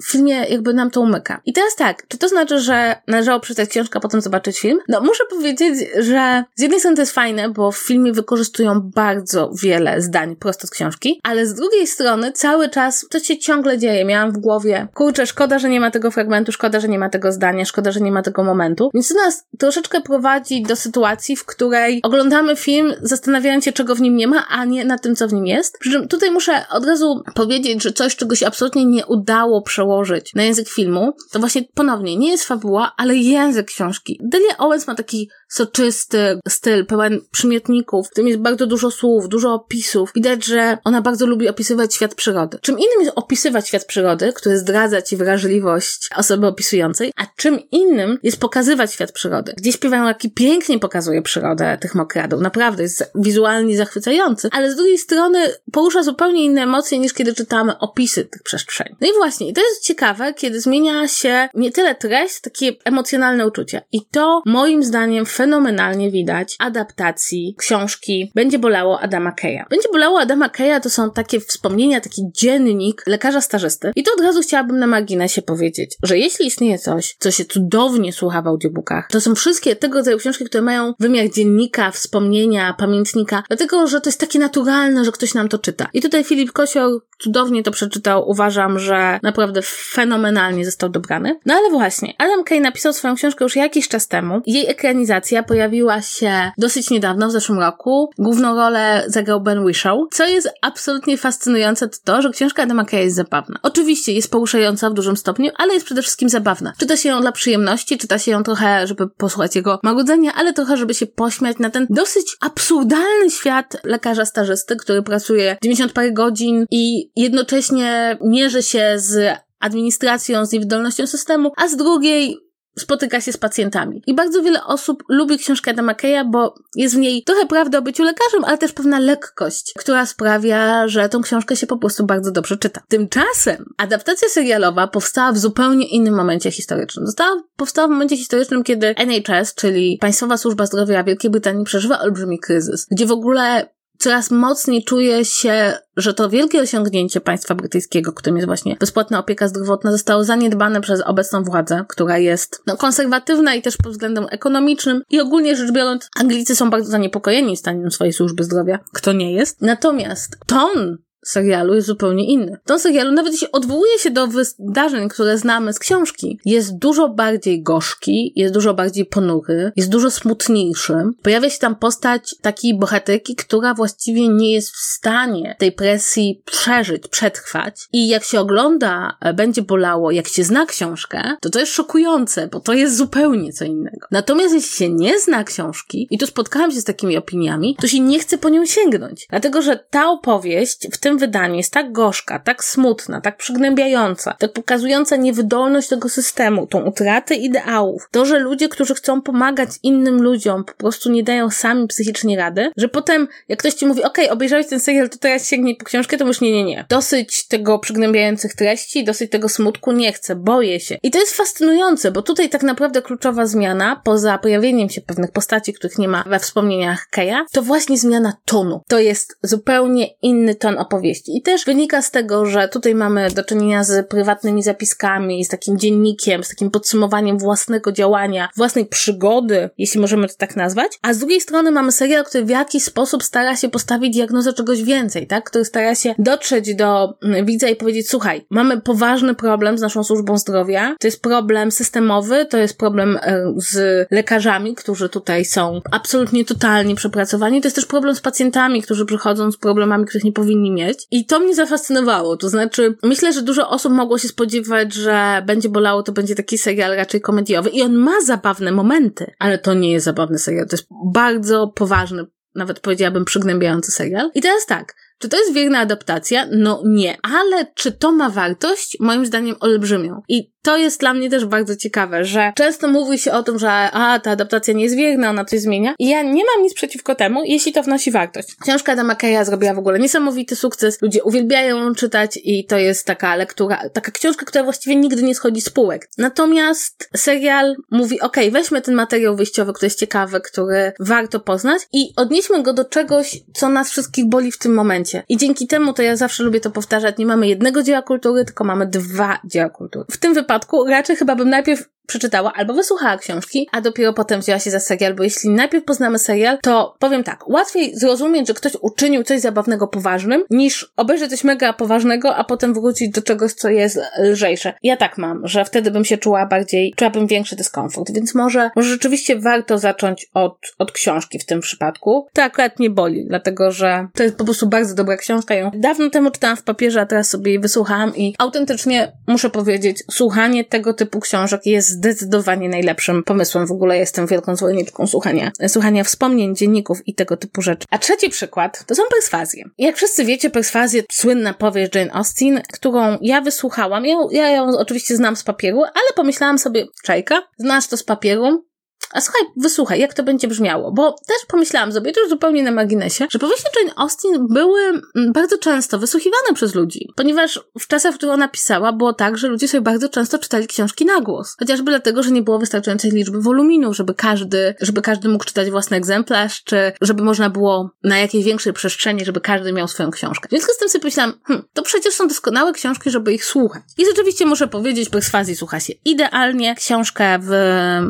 w 0.00 0.10
filmie 0.10 0.34
jakby 0.34 0.74
nam 0.74 0.90
to 0.90 1.00
umyka. 1.00 1.40
I 1.44 1.52
teraz 1.52 1.76
tak, 1.76 2.08
czy 2.08 2.18
to 2.18 2.28
znaczy, 2.28 2.60
że 2.60 2.96
należało 3.08 3.40
przeczytać 3.40 3.68
książkę, 3.68 3.98
a 3.98 4.00
potem 4.00 4.20
zobaczyć 4.20 4.60
film? 4.60 4.78
No 4.88 5.00
muszę 5.00 5.24
powiedzieć, 5.30 5.51
że 6.00 6.44
z 6.54 6.62
jednej 6.62 6.80
strony 6.80 6.96
to 6.96 7.02
jest 7.02 7.12
fajne, 7.12 7.48
bo 7.48 7.72
w 7.72 7.78
filmie 7.78 8.12
wykorzystują 8.12 8.80
bardzo 8.80 9.50
wiele 9.62 10.02
zdań 10.02 10.36
prosto 10.36 10.66
z 10.66 10.70
książki, 10.70 11.20
ale 11.22 11.46
z 11.46 11.54
drugiej 11.54 11.86
strony 11.86 12.32
cały 12.32 12.68
czas 12.68 13.06
to 13.10 13.18
się 13.18 13.38
ciągle 13.38 13.78
dzieje. 13.78 14.04
Miałam 14.04 14.32
w 14.32 14.38
głowie, 14.38 14.88
kurczę, 14.94 15.26
szkoda, 15.26 15.58
że 15.58 15.68
nie 15.68 15.80
ma 15.80 15.90
tego 15.90 16.10
fragmentu, 16.10 16.52
szkoda, 16.52 16.80
że 16.80 16.88
nie 16.88 16.98
ma 16.98 17.08
tego 17.08 17.32
zdania, 17.32 17.64
szkoda, 17.64 17.92
że 17.92 18.00
nie 18.00 18.12
ma 18.12 18.22
tego 18.22 18.44
momentu. 18.44 18.90
Więc 18.94 19.08
to 19.08 19.14
nas 19.14 19.44
troszeczkę 19.58 20.00
prowadzi 20.00 20.62
do 20.62 20.76
sytuacji, 20.76 21.36
w 21.36 21.44
której 21.44 22.00
oglądamy 22.02 22.56
film, 22.56 22.94
zastanawiając 23.02 23.64
się, 23.64 23.72
czego 23.72 23.94
w 23.94 24.00
nim 24.00 24.16
nie 24.16 24.26
ma, 24.26 24.46
a 24.48 24.64
nie 24.64 24.84
na 24.84 24.98
tym, 24.98 25.16
co 25.16 25.28
w 25.28 25.32
nim 25.32 25.46
jest. 25.46 25.78
Przy 25.78 25.90
czym 25.90 26.08
tutaj 26.08 26.30
muszę 26.30 26.64
od 26.70 26.86
razu 26.86 27.22
powiedzieć, 27.34 27.82
że 27.82 27.92
coś, 27.92 28.16
czego 28.16 28.34
się 28.34 28.46
absolutnie 28.46 28.84
nie 28.84 29.06
udało 29.06 29.62
przełożyć 29.62 30.34
na 30.34 30.42
język 30.42 30.68
filmu, 30.68 31.12
to 31.32 31.38
właśnie 31.38 31.62
ponownie 31.74 32.16
nie 32.16 32.30
jest 32.30 32.44
fabuła, 32.44 32.92
ale 32.96 33.16
język 33.16 33.66
książki. 33.66 34.20
Delia 34.22 34.58
Owens 34.58 34.86
ma 34.86 34.94
taki 34.94 35.30
soczysty 35.52 36.40
styl, 36.48 36.86
pełen 36.86 37.20
przymiotników, 37.30 38.06
w 38.06 38.10
którym 38.10 38.28
jest 38.28 38.40
bardzo 38.40 38.66
dużo 38.66 38.90
słów, 38.90 39.28
dużo 39.28 39.54
opisów. 39.54 40.10
Widać, 40.14 40.44
że 40.44 40.78
ona 40.84 41.02
bardzo 41.02 41.26
lubi 41.26 41.48
opisywać 41.48 41.94
świat 41.94 42.14
przyrody. 42.14 42.58
Czym 42.62 42.74
innym 42.78 43.00
jest 43.00 43.12
opisywać 43.16 43.68
świat 43.68 43.84
przyrody, 43.84 44.32
który 44.32 44.58
zdradza 44.58 45.02
ci 45.02 45.16
wrażliwość 45.16 46.08
osoby 46.16 46.46
opisującej, 46.46 47.12
a 47.16 47.26
czym 47.36 47.58
innym 47.70 48.18
jest 48.22 48.40
pokazywać 48.40 48.92
świat 48.92 49.12
przyrody. 49.12 49.54
Gdzie 49.56 49.72
śpiewają, 49.72 50.06
jaki 50.06 50.30
pięknie 50.30 50.78
pokazuje 50.78 51.22
przyrodę 51.22 51.78
tych 51.80 51.94
mokradów. 51.94 52.40
Naprawdę 52.40 52.82
jest 52.82 53.10
wizualnie 53.14 53.76
zachwycający, 53.76 54.48
ale 54.52 54.72
z 54.72 54.76
drugiej 54.76 54.98
strony 54.98 55.38
porusza 55.72 56.02
zupełnie 56.02 56.44
inne 56.44 56.62
emocje 56.62 56.98
niż 56.98 57.12
kiedy 57.12 57.34
czytamy 57.34 57.78
opisy 57.78 58.24
tych 58.24 58.42
przestrzeni. 58.42 58.96
No 59.00 59.08
i 59.08 59.12
właśnie, 59.12 59.48
i 59.48 59.52
to 59.52 59.60
jest 59.60 59.84
ciekawe, 59.84 60.34
kiedy 60.34 60.60
zmienia 60.60 61.08
się 61.08 61.48
nie 61.54 61.72
tyle 61.72 61.94
treść, 61.94 62.40
takie 62.40 62.72
emocjonalne 62.84 63.46
uczucia. 63.46 63.80
I 63.92 64.00
to 64.10 64.42
moim 64.46 64.82
zdaniem 64.84 65.26
fenomenalnie 65.42 66.10
widać 66.10 66.56
adaptacji 66.58 67.54
książki 67.58 68.32
Będzie 68.34 68.58
bolało 68.58 69.00
Adama 69.00 69.32
Keja. 69.32 69.66
Będzie 69.70 69.88
bolało 69.92 70.20
Adama 70.20 70.48
Keja 70.48 70.80
to 70.80 70.90
są 70.90 71.10
takie 71.10 71.40
wspomnienia, 71.40 72.00
taki 72.00 72.22
dziennik 72.34 73.02
lekarza 73.06 73.40
stażysty. 73.40 73.92
I 73.96 74.02
to 74.02 74.10
od 74.18 74.20
razu 74.20 74.40
chciałabym 74.42 74.78
na 74.78 74.86
marginesie 74.86 75.42
powiedzieć, 75.42 75.96
że 76.02 76.18
jeśli 76.18 76.46
istnieje 76.46 76.78
coś, 76.78 77.16
co 77.18 77.30
się 77.30 77.44
cudownie 77.44 78.12
słucha 78.12 78.42
w 78.42 78.46
audiobookach, 78.46 79.08
to 79.10 79.20
są 79.20 79.34
wszystkie 79.34 79.76
tego 79.76 79.98
rodzaju 79.98 80.18
książki, 80.18 80.44
które 80.44 80.62
mają 80.62 80.94
wymiar 81.00 81.30
dziennika, 81.30 81.90
wspomnienia, 81.90 82.74
pamiętnika, 82.78 83.42
dlatego, 83.48 83.86
że 83.86 84.00
to 84.00 84.08
jest 84.08 84.20
takie 84.20 84.38
naturalne, 84.38 85.04
że 85.04 85.12
ktoś 85.12 85.34
nam 85.34 85.48
to 85.48 85.58
czyta. 85.58 85.88
I 85.92 86.02
tutaj 86.02 86.24
Filip 86.24 86.52
Kosior 86.52 87.00
cudownie 87.22 87.62
to 87.62 87.70
przeczytał. 87.70 88.30
Uważam, 88.30 88.78
że 88.78 89.20
naprawdę 89.22 89.60
fenomenalnie 89.62 90.64
został 90.64 90.90
dobrany. 90.90 91.38
No 91.46 91.54
ale 91.54 91.70
właśnie, 91.70 92.14
Adam 92.18 92.44
Kay 92.44 92.60
napisał 92.60 92.92
swoją 92.92 93.14
książkę 93.14 93.44
już 93.44 93.56
jakiś 93.56 93.88
czas 93.88 94.08
temu. 94.08 94.42
Jej 94.46 94.70
ekranizacja 94.70 95.31
pojawiła 95.42 96.02
się 96.02 96.52
dosyć 96.58 96.90
niedawno, 96.90 97.28
w 97.28 97.32
zeszłym 97.32 97.58
roku. 97.58 98.10
Główną 98.18 98.56
rolę 98.56 99.04
zagrał 99.06 99.40
Ben 99.40 99.64
Whishaw. 99.64 99.98
Co 100.12 100.24
jest 100.24 100.48
absolutnie 100.62 101.18
fascynujące, 101.18 101.88
to 101.88 101.98
to, 102.04 102.22
że 102.22 102.30
książka 102.30 102.62
Adama 102.62 102.84
Kaya 102.84 103.00
jest 103.00 103.16
zabawna. 103.16 103.58
Oczywiście 103.62 104.12
jest 104.12 104.30
poruszająca 104.30 104.90
w 104.90 104.94
dużym 104.94 105.16
stopniu, 105.16 105.50
ale 105.56 105.74
jest 105.74 105.86
przede 105.86 106.02
wszystkim 106.02 106.28
zabawna. 106.28 106.72
Czyta 106.78 106.96
się 106.96 107.08
ją 107.08 107.20
dla 107.20 107.32
przyjemności, 107.32 107.98
czyta 107.98 108.18
się 108.18 108.30
ją 108.30 108.42
trochę, 108.42 108.86
żeby 108.86 109.08
posłuchać 109.08 109.56
jego 109.56 109.80
marudzenia, 109.82 110.32
ale 110.34 110.52
trochę, 110.52 110.76
żeby 110.76 110.94
się 110.94 111.06
pośmiać 111.06 111.58
na 111.58 111.70
ten 111.70 111.86
dosyć 111.90 112.26
absurdalny 112.40 113.30
świat 113.30 113.76
lekarza 113.84 114.24
stażysty, 114.24 114.76
który 114.76 115.02
pracuje 115.02 115.56
90 115.62 115.92
parę 115.92 116.12
godzin 116.12 116.66
i 116.70 117.10
jednocześnie 117.16 118.18
mierzy 118.20 118.62
się 118.62 118.94
z 118.96 119.38
administracją, 119.60 120.46
z 120.46 120.52
niewydolnością 120.52 121.06
systemu, 121.06 121.52
a 121.56 121.68
z 121.68 121.76
drugiej 121.76 122.36
spotyka 122.78 123.20
się 123.20 123.32
z 123.32 123.36
pacjentami. 123.36 124.02
I 124.06 124.14
bardzo 124.14 124.42
wiele 124.42 124.64
osób 124.64 125.04
lubi 125.08 125.38
książkę 125.38 125.70
Adama 125.70 125.94
bo 126.26 126.54
jest 126.76 126.94
w 126.94 126.98
niej 126.98 127.24
trochę 127.24 127.46
prawda 127.46 127.78
o 127.78 127.82
byciu 127.82 128.02
lekarzem, 128.02 128.44
ale 128.44 128.58
też 128.58 128.72
pewna 128.72 128.98
lekkość, 128.98 129.72
która 129.78 130.06
sprawia, 130.06 130.88
że 130.88 131.08
tą 131.08 131.22
książkę 131.22 131.56
się 131.56 131.66
po 131.66 131.78
prostu 131.78 132.06
bardzo 132.06 132.30
dobrze 132.30 132.56
czyta. 132.56 132.82
Tymczasem 132.88 133.74
adaptacja 133.76 134.28
serialowa 134.28 134.86
powstała 134.86 135.32
w 135.32 135.38
zupełnie 135.38 135.88
innym 135.88 136.14
momencie 136.14 136.50
historycznym. 136.50 137.06
Została, 137.06 137.42
powstała 137.56 137.88
w 137.88 137.90
momencie 137.90 138.16
historycznym, 138.16 138.64
kiedy 138.64 138.94
NHS, 138.96 139.54
czyli 139.54 139.98
Państwowa 140.00 140.36
Służba 140.36 140.66
Zdrowia 140.66 141.04
Wielkiej 141.04 141.30
Brytanii 141.30 141.64
przeżywa 141.64 142.00
olbrzymi 142.00 142.38
kryzys, 142.38 142.86
gdzie 142.90 143.06
w 143.06 143.12
ogóle 143.12 143.68
coraz 144.02 144.30
mocniej 144.30 144.84
czuje 144.84 145.24
się, 145.24 145.78
że 145.96 146.14
to 146.14 146.30
wielkie 146.30 146.60
osiągnięcie 146.60 147.20
państwa 147.20 147.54
brytyjskiego, 147.54 148.12
którym 148.12 148.36
jest 148.36 148.46
właśnie 148.46 148.76
bezpłatna 148.80 149.18
opieka 149.18 149.48
zdrowotna, 149.48 149.92
zostało 149.92 150.24
zaniedbane 150.24 150.80
przez 150.80 151.00
obecną 151.00 151.42
władzę, 151.42 151.84
która 151.88 152.18
jest 152.18 152.62
no, 152.66 152.76
konserwatywna 152.76 153.54
i 153.54 153.62
też 153.62 153.76
pod 153.76 153.92
względem 153.92 154.26
ekonomicznym. 154.30 155.02
I 155.10 155.20
ogólnie 155.20 155.56
rzecz 155.56 155.72
biorąc, 155.72 156.08
Anglicy 156.20 156.56
są 156.56 156.70
bardzo 156.70 156.90
zaniepokojeni 156.90 157.56
staniem 157.56 157.90
swojej 157.90 158.12
służby 158.12 158.44
zdrowia. 158.44 158.78
Kto 158.92 159.12
nie 159.12 159.32
jest? 159.32 159.60
Natomiast 159.60 160.36
ton 160.46 160.98
serialu 161.24 161.74
jest 161.74 161.86
zupełnie 161.86 162.26
inny. 162.26 162.58
W 162.64 162.68
tym 162.68 162.78
serialu, 162.78 163.12
nawet 163.12 163.32
jeśli 163.32 163.52
odwołuje 163.52 163.98
się 163.98 164.10
do 164.10 164.26
wydarzeń, 164.26 165.08
które 165.08 165.38
znamy 165.38 165.72
z 165.72 165.78
książki, 165.78 166.38
jest 166.44 166.78
dużo 166.78 167.08
bardziej 167.08 167.62
gorzki, 167.62 168.32
jest 168.36 168.54
dużo 168.54 168.74
bardziej 168.74 169.06
ponury, 169.06 169.72
jest 169.76 169.90
dużo 169.90 170.10
smutniejszy. 170.10 170.94
Pojawia 171.22 171.50
się 171.50 171.58
tam 171.58 171.76
postać 171.76 172.34
takiej 172.42 172.78
bohaterki, 172.78 173.36
która 173.36 173.74
właściwie 173.74 174.28
nie 174.28 174.52
jest 174.52 174.70
w 174.70 174.80
stanie 174.80 175.56
tej 175.58 175.72
presji 175.72 176.42
przeżyć, 176.44 177.08
przetrwać. 177.08 177.88
I 177.92 178.08
jak 178.08 178.24
się 178.24 178.40
ogląda, 178.40 179.16
będzie 179.34 179.62
bolało, 179.62 180.10
jak 180.10 180.28
się 180.28 180.44
zna 180.44 180.66
książkę, 180.66 181.36
to 181.40 181.50
to 181.50 181.60
jest 181.60 181.72
szokujące, 181.72 182.46
bo 182.46 182.60
to 182.60 182.72
jest 182.72 182.96
zupełnie 182.96 183.52
co 183.52 183.64
innego. 183.64 184.06
Natomiast 184.10 184.54
jeśli 184.54 184.76
się 184.76 184.88
nie 184.88 185.20
zna 185.20 185.44
książki, 185.44 186.06
i 186.10 186.18
tu 186.18 186.26
spotkałam 186.26 186.70
się 186.70 186.80
z 186.80 186.84
takimi 186.84 187.16
opiniami, 187.16 187.76
to 187.80 187.86
się 187.86 188.00
nie 188.00 188.18
chce 188.18 188.38
po 188.38 188.48
nią 188.48 188.66
sięgnąć. 188.66 189.26
Dlatego, 189.30 189.62
że 189.62 189.84
ta 189.90 190.10
opowieść 190.10 190.88
w 190.92 190.98
tym 190.98 191.11
tym 191.12 191.18
wydaniu 191.18 191.54
jest 191.54 191.72
tak 191.72 191.92
gorzka, 191.92 192.38
tak 192.38 192.64
smutna, 192.64 193.20
tak 193.20 193.36
przygnębiająca, 193.36 194.34
tak 194.38 194.52
pokazująca 194.52 195.16
niewydolność 195.16 195.88
tego 195.88 196.08
systemu, 196.08 196.66
tą 196.66 196.84
utratę 196.84 197.34
ideałów, 197.34 198.08
to, 198.10 198.26
że 198.26 198.38
ludzie, 198.38 198.68
którzy 198.68 198.94
chcą 198.94 199.22
pomagać 199.22 199.68
innym 199.82 200.22
ludziom, 200.22 200.64
po 200.64 200.72
prostu 200.72 201.10
nie 201.10 201.22
dają 201.22 201.50
sami 201.50 201.88
psychicznie 201.88 202.36
rady, 202.36 202.70
że 202.76 202.88
potem, 202.88 203.28
jak 203.48 203.58
ktoś 203.58 203.74
ci 203.74 203.86
mówi, 203.86 204.04
okej, 204.04 204.24
okay, 204.24 204.34
obejrzałeś 204.34 204.66
ten 204.66 204.80
serial, 204.80 205.10
to 205.10 205.18
teraz 205.18 205.48
sięgnij 205.48 205.76
po 205.76 205.84
książkę, 205.84 206.16
to 206.16 206.26
już 206.26 206.40
nie, 206.40 206.52
nie, 206.52 206.64
nie. 206.64 206.86
Dosyć 206.88 207.48
tego 207.48 207.78
przygnębiających 207.78 208.54
treści, 208.54 209.04
dosyć 209.04 209.30
tego 209.30 209.48
smutku, 209.48 209.92
nie 209.92 210.12
chcę, 210.12 210.36
boję 210.36 210.80
się. 210.80 210.98
I 211.02 211.10
to 211.10 211.18
jest 211.18 211.36
fascynujące, 211.36 212.10
bo 212.10 212.22
tutaj 212.22 212.48
tak 212.48 212.62
naprawdę 212.62 213.02
kluczowa 213.02 213.46
zmiana, 213.46 214.00
poza 214.04 214.38
pojawieniem 214.38 214.90
się 214.90 215.00
pewnych 215.00 215.32
postaci, 215.32 215.72
których 215.72 215.98
nie 215.98 216.08
ma 216.08 216.24
we 216.26 216.38
wspomnieniach 216.38 217.06
Keja, 217.10 217.44
to 217.52 217.62
właśnie 217.62 217.98
zmiana 217.98 218.32
tonu. 218.44 218.82
To 218.88 218.98
jest 218.98 219.38
zupełnie 219.42 220.06
inny 220.22 220.54
ton 220.54 220.78
opowieści 220.78 221.01
opowieści. 221.02 221.36
I 221.36 221.42
też 221.42 221.64
wynika 221.64 222.02
z 222.02 222.10
tego, 222.10 222.46
że 222.46 222.68
tutaj 222.68 222.94
mamy 222.94 223.30
do 223.30 223.44
czynienia 223.44 223.84
z 223.84 224.08
prywatnymi 224.08 224.62
zapiskami, 224.62 225.44
z 225.44 225.48
takim 225.48 225.78
dziennikiem, 225.78 226.44
z 226.44 226.48
takim 226.48 226.70
podsumowaniem 226.70 227.38
własnego 227.38 227.92
działania, 227.92 228.48
własnej 228.56 228.86
przygody, 228.86 229.70
jeśli 229.78 230.00
możemy 230.00 230.28
to 230.28 230.34
tak 230.38 230.56
nazwać. 230.56 230.98
A 231.02 231.14
z 231.14 231.18
drugiej 231.18 231.40
strony 231.40 231.70
mamy 231.70 231.92
serial, 231.92 232.24
który 232.24 232.44
w 232.44 232.48
jakiś 232.48 232.82
sposób 232.84 233.22
stara 233.22 233.56
się 233.56 233.68
postawić 233.68 234.14
diagnozę 234.14 234.52
czegoś 234.52 234.82
więcej, 234.82 235.26
tak? 235.26 235.44
Który 235.44 235.64
stara 235.64 235.94
się 235.94 236.14
dotrzeć 236.18 236.74
do 236.74 237.14
mm, 237.22 237.46
widza 237.46 237.68
i 237.68 237.76
powiedzieć, 237.76 238.08
słuchaj, 238.10 238.46
mamy 238.50 238.80
poważny 238.80 239.34
problem 239.34 239.78
z 239.78 239.80
naszą 239.80 240.04
służbą 240.04 240.38
zdrowia, 240.38 240.96
to 241.00 241.06
jest 241.06 241.22
problem 241.22 241.72
systemowy, 241.72 242.46
to 242.46 242.58
jest 242.58 242.78
problem 242.78 243.18
e, 243.22 243.54
z 243.56 244.06
lekarzami, 244.10 244.74
którzy 244.74 245.08
tutaj 245.08 245.44
są 245.44 245.80
absolutnie 245.92 246.44
totalnie 246.44 246.94
przepracowani, 246.94 247.60
to 247.60 247.66
jest 247.66 247.76
też 247.76 247.86
problem 247.86 248.14
z 248.14 248.20
pacjentami, 248.20 248.82
którzy 248.82 249.06
przychodzą 249.06 249.52
z 249.52 249.56
problemami, 249.56 250.06
których 250.06 250.24
nie 250.24 250.32
powinni 250.32 250.70
mieć, 250.70 250.91
i 251.10 251.26
to 251.26 251.40
mnie 251.40 251.54
zafascynowało. 251.54 252.36
To 252.36 252.48
znaczy, 252.48 252.96
myślę, 253.02 253.32
że 253.32 253.42
dużo 253.42 253.70
osób 253.70 253.92
mogło 253.92 254.18
się 254.18 254.28
spodziewać, 254.28 254.94
że 254.94 255.42
będzie 255.46 255.68
bolało, 255.68 256.02
to 256.02 256.12
będzie 256.12 256.34
taki 256.34 256.58
serial 256.58 256.96
raczej 256.96 257.20
komediowy. 257.20 257.70
I 257.70 257.82
on 257.82 257.94
ma 257.94 258.20
zabawne 258.24 258.72
momenty, 258.72 259.34
ale 259.38 259.58
to 259.58 259.74
nie 259.74 259.92
jest 259.92 260.04
zabawny 260.04 260.38
serial. 260.38 260.68
To 260.68 260.76
jest 260.76 260.88
bardzo 261.12 261.68
poważny, 261.68 262.26
nawet 262.54 262.80
powiedziałabym 262.80 263.24
przygnębiający 263.24 263.92
serial. 263.92 264.30
I 264.34 264.42
teraz 264.42 264.66
tak, 264.66 264.94
czy 265.22 265.28
to 265.28 265.38
jest 265.38 265.52
wierna 265.52 265.78
adaptacja? 265.78 266.46
No 266.50 266.82
nie. 266.86 267.16
Ale 267.22 267.66
czy 267.74 267.92
to 267.92 268.12
ma 268.12 268.30
wartość? 268.30 268.96
Moim 269.00 269.26
zdaniem 269.26 269.56
olbrzymią. 269.60 270.22
I 270.28 270.52
to 270.62 270.76
jest 270.76 271.00
dla 271.00 271.14
mnie 271.14 271.30
też 271.30 271.44
bardzo 271.44 271.76
ciekawe, 271.76 272.24
że 272.24 272.52
często 272.56 272.88
mówi 272.88 273.18
się 273.18 273.32
o 273.32 273.42
tym, 273.42 273.58
że 273.58 273.70
a, 273.70 274.20
ta 274.20 274.30
adaptacja 274.30 274.74
nie 274.74 274.84
jest 274.84 274.96
wierna, 274.96 275.30
ona 275.30 275.44
coś 275.44 275.60
zmienia. 275.60 275.94
I 275.98 276.08
ja 276.08 276.22
nie 276.22 276.42
mam 276.44 276.62
nic 276.62 276.74
przeciwko 276.74 277.14
temu, 277.14 277.42
jeśli 277.44 277.72
to 277.72 277.82
wnosi 277.82 278.10
wartość. 278.10 278.48
Książka 278.62 278.92
Adama 278.92 279.14
Keja 279.14 279.44
zrobiła 279.44 279.74
w 279.74 279.78
ogóle 279.78 279.98
niesamowity 279.98 280.56
sukces. 280.56 281.02
Ludzie 281.02 281.22
uwielbiają 281.22 281.78
ją 281.78 281.94
czytać 281.94 282.38
i 282.44 282.66
to 282.66 282.78
jest 282.78 283.06
taka 283.06 283.36
lektura, 283.36 283.88
taka 283.92 284.12
książka, 284.12 284.46
która 284.46 284.64
właściwie 284.64 284.96
nigdy 284.96 285.22
nie 285.22 285.34
schodzi 285.34 285.60
z 285.60 285.70
półek. 285.70 286.08
Natomiast 286.18 287.08
serial 287.16 287.76
mówi, 287.90 288.20
ok, 288.20 288.36
weźmy 288.52 288.82
ten 288.82 288.94
materiał 288.94 289.36
wyjściowy, 289.36 289.72
który 289.72 289.86
jest 289.86 289.98
ciekawy, 289.98 290.40
który 290.40 290.92
warto 291.00 291.40
poznać 291.40 291.82
i 291.92 292.12
odnieśmy 292.16 292.62
go 292.62 292.72
do 292.72 292.84
czegoś, 292.84 293.40
co 293.54 293.68
nas 293.68 293.90
wszystkich 293.90 294.28
boli 294.28 294.52
w 294.52 294.58
tym 294.58 294.74
momencie. 294.74 295.11
I 295.28 295.36
dzięki 295.36 295.66
temu, 295.66 295.92
to 295.92 296.02
ja 296.02 296.16
zawsze 296.16 296.42
lubię 296.42 296.60
to 296.60 296.70
powtarzać, 296.70 297.18
nie 297.18 297.26
mamy 297.26 297.48
jednego 297.48 297.82
dzieła 297.82 298.02
kultury, 298.02 298.44
tylko 298.44 298.64
mamy 298.64 298.86
dwa 298.86 299.38
dzieła 299.44 299.70
kultury. 299.70 300.04
W 300.10 300.18
tym 300.18 300.34
wypadku 300.34 300.86
raczej 300.86 301.16
chyba 301.16 301.36
bym 301.36 301.50
najpierw 301.50 301.88
przeczytała 302.06 302.52
albo 302.52 302.74
wysłuchała 302.74 303.18
książki, 303.18 303.68
a 303.72 303.80
dopiero 303.80 304.12
potem 304.12 304.40
wzięła 304.40 304.58
się 304.58 304.70
za 304.70 304.80
serial, 304.80 305.14
bo 305.14 305.22
jeśli 305.24 305.50
najpierw 305.50 305.84
poznamy 305.84 306.18
serial, 306.18 306.58
to 306.62 306.96
powiem 306.98 307.24
tak, 307.24 307.48
łatwiej 307.48 307.96
zrozumieć, 307.96 308.48
że 308.48 308.54
ktoś 308.54 308.72
uczynił 308.80 309.22
coś 309.22 309.40
zabawnego 309.40 309.88
poważnym, 309.88 310.44
niż 310.50 310.92
obejrzeć 310.96 311.30
coś 311.30 311.44
mega 311.44 311.72
poważnego, 311.72 312.36
a 312.36 312.44
potem 312.44 312.74
wrócić 312.74 313.10
do 313.10 313.22
czegoś, 313.22 313.52
co 313.52 313.68
jest 313.68 313.98
lżejsze. 314.18 314.74
Ja 314.82 314.96
tak 314.96 315.18
mam, 315.18 315.40
że 315.46 315.64
wtedy 315.64 315.90
bym 315.90 316.04
się 316.04 316.18
czuła 316.18 316.46
bardziej, 316.46 316.94
czułabym 316.96 317.26
większy 317.26 317.56
dyskomfort, 317.56 318.12
więc 318.12 318.34
może, 318.34 318.70
może 318.76 318.88
rzeczywiście 318.88 319.40
warto 319.40 319.78
zacząć 319.78 320.30
od, 320.34 320.58
od 320.78 320.92
książki 320.92 321.38
w 321.38 321.46
tym 321.46 321.60
przypadku. 321.60 322.26
To 322.32 322.42
akurat 322.42 322.78
nie 322.78 322.90
boli, 322.90 323.26
dlatego, 323.28 323.72
że 323.72 324.08
to 324.14 324.22
jest 324.22 324.36
po 324.36 324.44
prostu 324.44 324.68
bardzo 324.68 324.94
dobra 324.94 325.16
książka. 325.16 325.54
Ją 325.54 325.70
dawno 325.74 326.10
temu 326.10 326.30
czytałam 326.30 326.56
w 326.56 326.62
papierze, 326.62 327.00
a 327.00 327.06
teraz 327.06 327.30
sobie 327.30 327.52
jej 327.52 327.60
wysłuchałam 327.60 328.16
i 328.16 328.34
autentycznie 328.38 329.12
muszę 329.26 329.50
powiedzieć, 329.50 330.04
słuchanie 330.10 330.64
tego 330.64 330.94
typu 330.94 331.20
książek 331.20 331.66
jest 331.66 331.91
zdecydowanie 331.92 332.68
najlepszym 332.68 333.22
pomysłem. 333.24 333.66
W 333.66 333.72
ogóle 333.72 333.98
jestem 333.98 334.26
wielką 334.26 334.56
zwolenniczką 334.56 335.06
słuchania, 335.06 335.52
słuchania 335.68 336.04
wspomnień, 336.04 336.56
dzienników 336.56 336.98
i 337.06 337.14
tego 337.14 337.36
typu 337.36 337.62
rzeczy. 337.62 337.86
A 337.90 337.98
trzeci 337.98 338.28
przykład 338.28 338.84
to 338.86 338.94
są 338.94 339.02
perswazje. 339.10 339.64
Jak 339.78 339.96
wszyscy 339.96 340.24
wiecie, 340.24 340.50
perswazje, 340.50 341.02
słynna 341.12 341.54
powieść 341.54 341.94
Jane 341.94 342.12
Austen, 342.12 342.62
którą 342.72 343.18
ja 343.20 343.40
wysłuchałam. 343.40 344.06
Ja, 344.06 344.16
ja 344.30 344.50
ją 344.50 344.78
oczywiście 344.78 345.16
znam 345.16 345.36
z 345.36 345.42
papieru, 345.42 345.82
ale 345.82 346.12
pomyślałam 346.16 346.58
sobie, 346.58 346.86
czajka, 347.04 347.42
znasz 347.58 347.86
to 347.86 347.96
z 347.96 348.04
papieru, 348.04 348.64
a 349.12 349.20
słuchaj, 349.20 349.42
wysłuchaj, 349.56 350.00
jak 350.00 350.14
to 350.14 350.22
będzie 350.22 350.48
brzmiało, 350.48 350.92
bo 350.92 351.12
też 351.12 351.36
pomyślałam 351.48 351.92
sobie, 351.92 352.12
to 352.12 352.20
już 352.20 352.28
zupełnie 352.28 352.62
na 352.62 352.70
marginesie, 352.70 353.26
że 353.30 353.38
powieści 353.38 353.66
Jane 353.80 353.92
Austen 353.96 354.46
były 354.50 354.80
mm, 354.80 355.32
bardzo 355.32 355.58
często 355.58 355.98
wysłuchiwane 355.98 356.54
przez 356.54 356.74
ludzi, 356.74 357.08
ponieważ 357.16 357.60
w 357.80 357.86
czasach, 357.86 358.14
w 358.14 358.16
których 358.16 358.34
ona 358.34 358.48
pisała, 358.48 358.92
było 358.92 359.12
tak, 359.12 359.38
że 359.38 359.48
ludzie 359.48 359.68
sobie 359.68 359.80
bardzo 359.80 360.08
często 360.08 360.38
czytali 360.38 360.66
książki 360.66 361.04
na 361.04 361.20
głos. 361.20 361.56
Chociażby 361.58 361.90
dlatego, 361.90 362.22
że 362.22 362.30
nie 362.30 362.42
było 362.42 362.58
wystarczającej 362.58 363.10
liczby 363.10 363.40
woluminów, 363.40 363.96
żeby 363.96 364.14
każdy, 364.14 364.74
żeby 364.80 365.02
każdy 365.02 365.28
mógł 365.28 365.44
czytać 365.44 365.70
własny 365.70 365.96
egzemplarz, 365.96 366.64
czy 366.64 366.92
żeby 367.00 367.22
można 367.22 367.50
było 367.50 367.90
na 368.04 368.18
jakiejś 368.18 368.44
większej 368.44 368.72
przestrzeni, 368.72 369.24
żeby 369.24 369.40
każdy 369.40 369.72
miał 369.72 369.88
swoją 369.88 370.10
książkę. 370.10 370.48
W 370.48 370.50
związku 370.50 370.72
z 370.72 370.78
tym 370.78 370.88
sobie 370.88 371.00
pomyślałam, 371.00 371.32
hm, 371.46 371.62
to 371.72 371.82
przecież 371.82 372.14
są 372.14 372.28
doskonałe 372.28 372.72
książki, 372.72 373.10
żeby 373.10 373.32
ich 373.32 373.44
słuchać. 373.44 373.82
I 373.98 374.06
rzeczywiście 374.06 374.46
muszę 374.46 374.68
powiedzieć, 374.68 375.08
perswazji 375.08 375.56
słucha 375.56 375.80
się 375.80 375.92
idealnie. 376.04 376.74
Książkę 376.74 377.38
w 377.42 377.50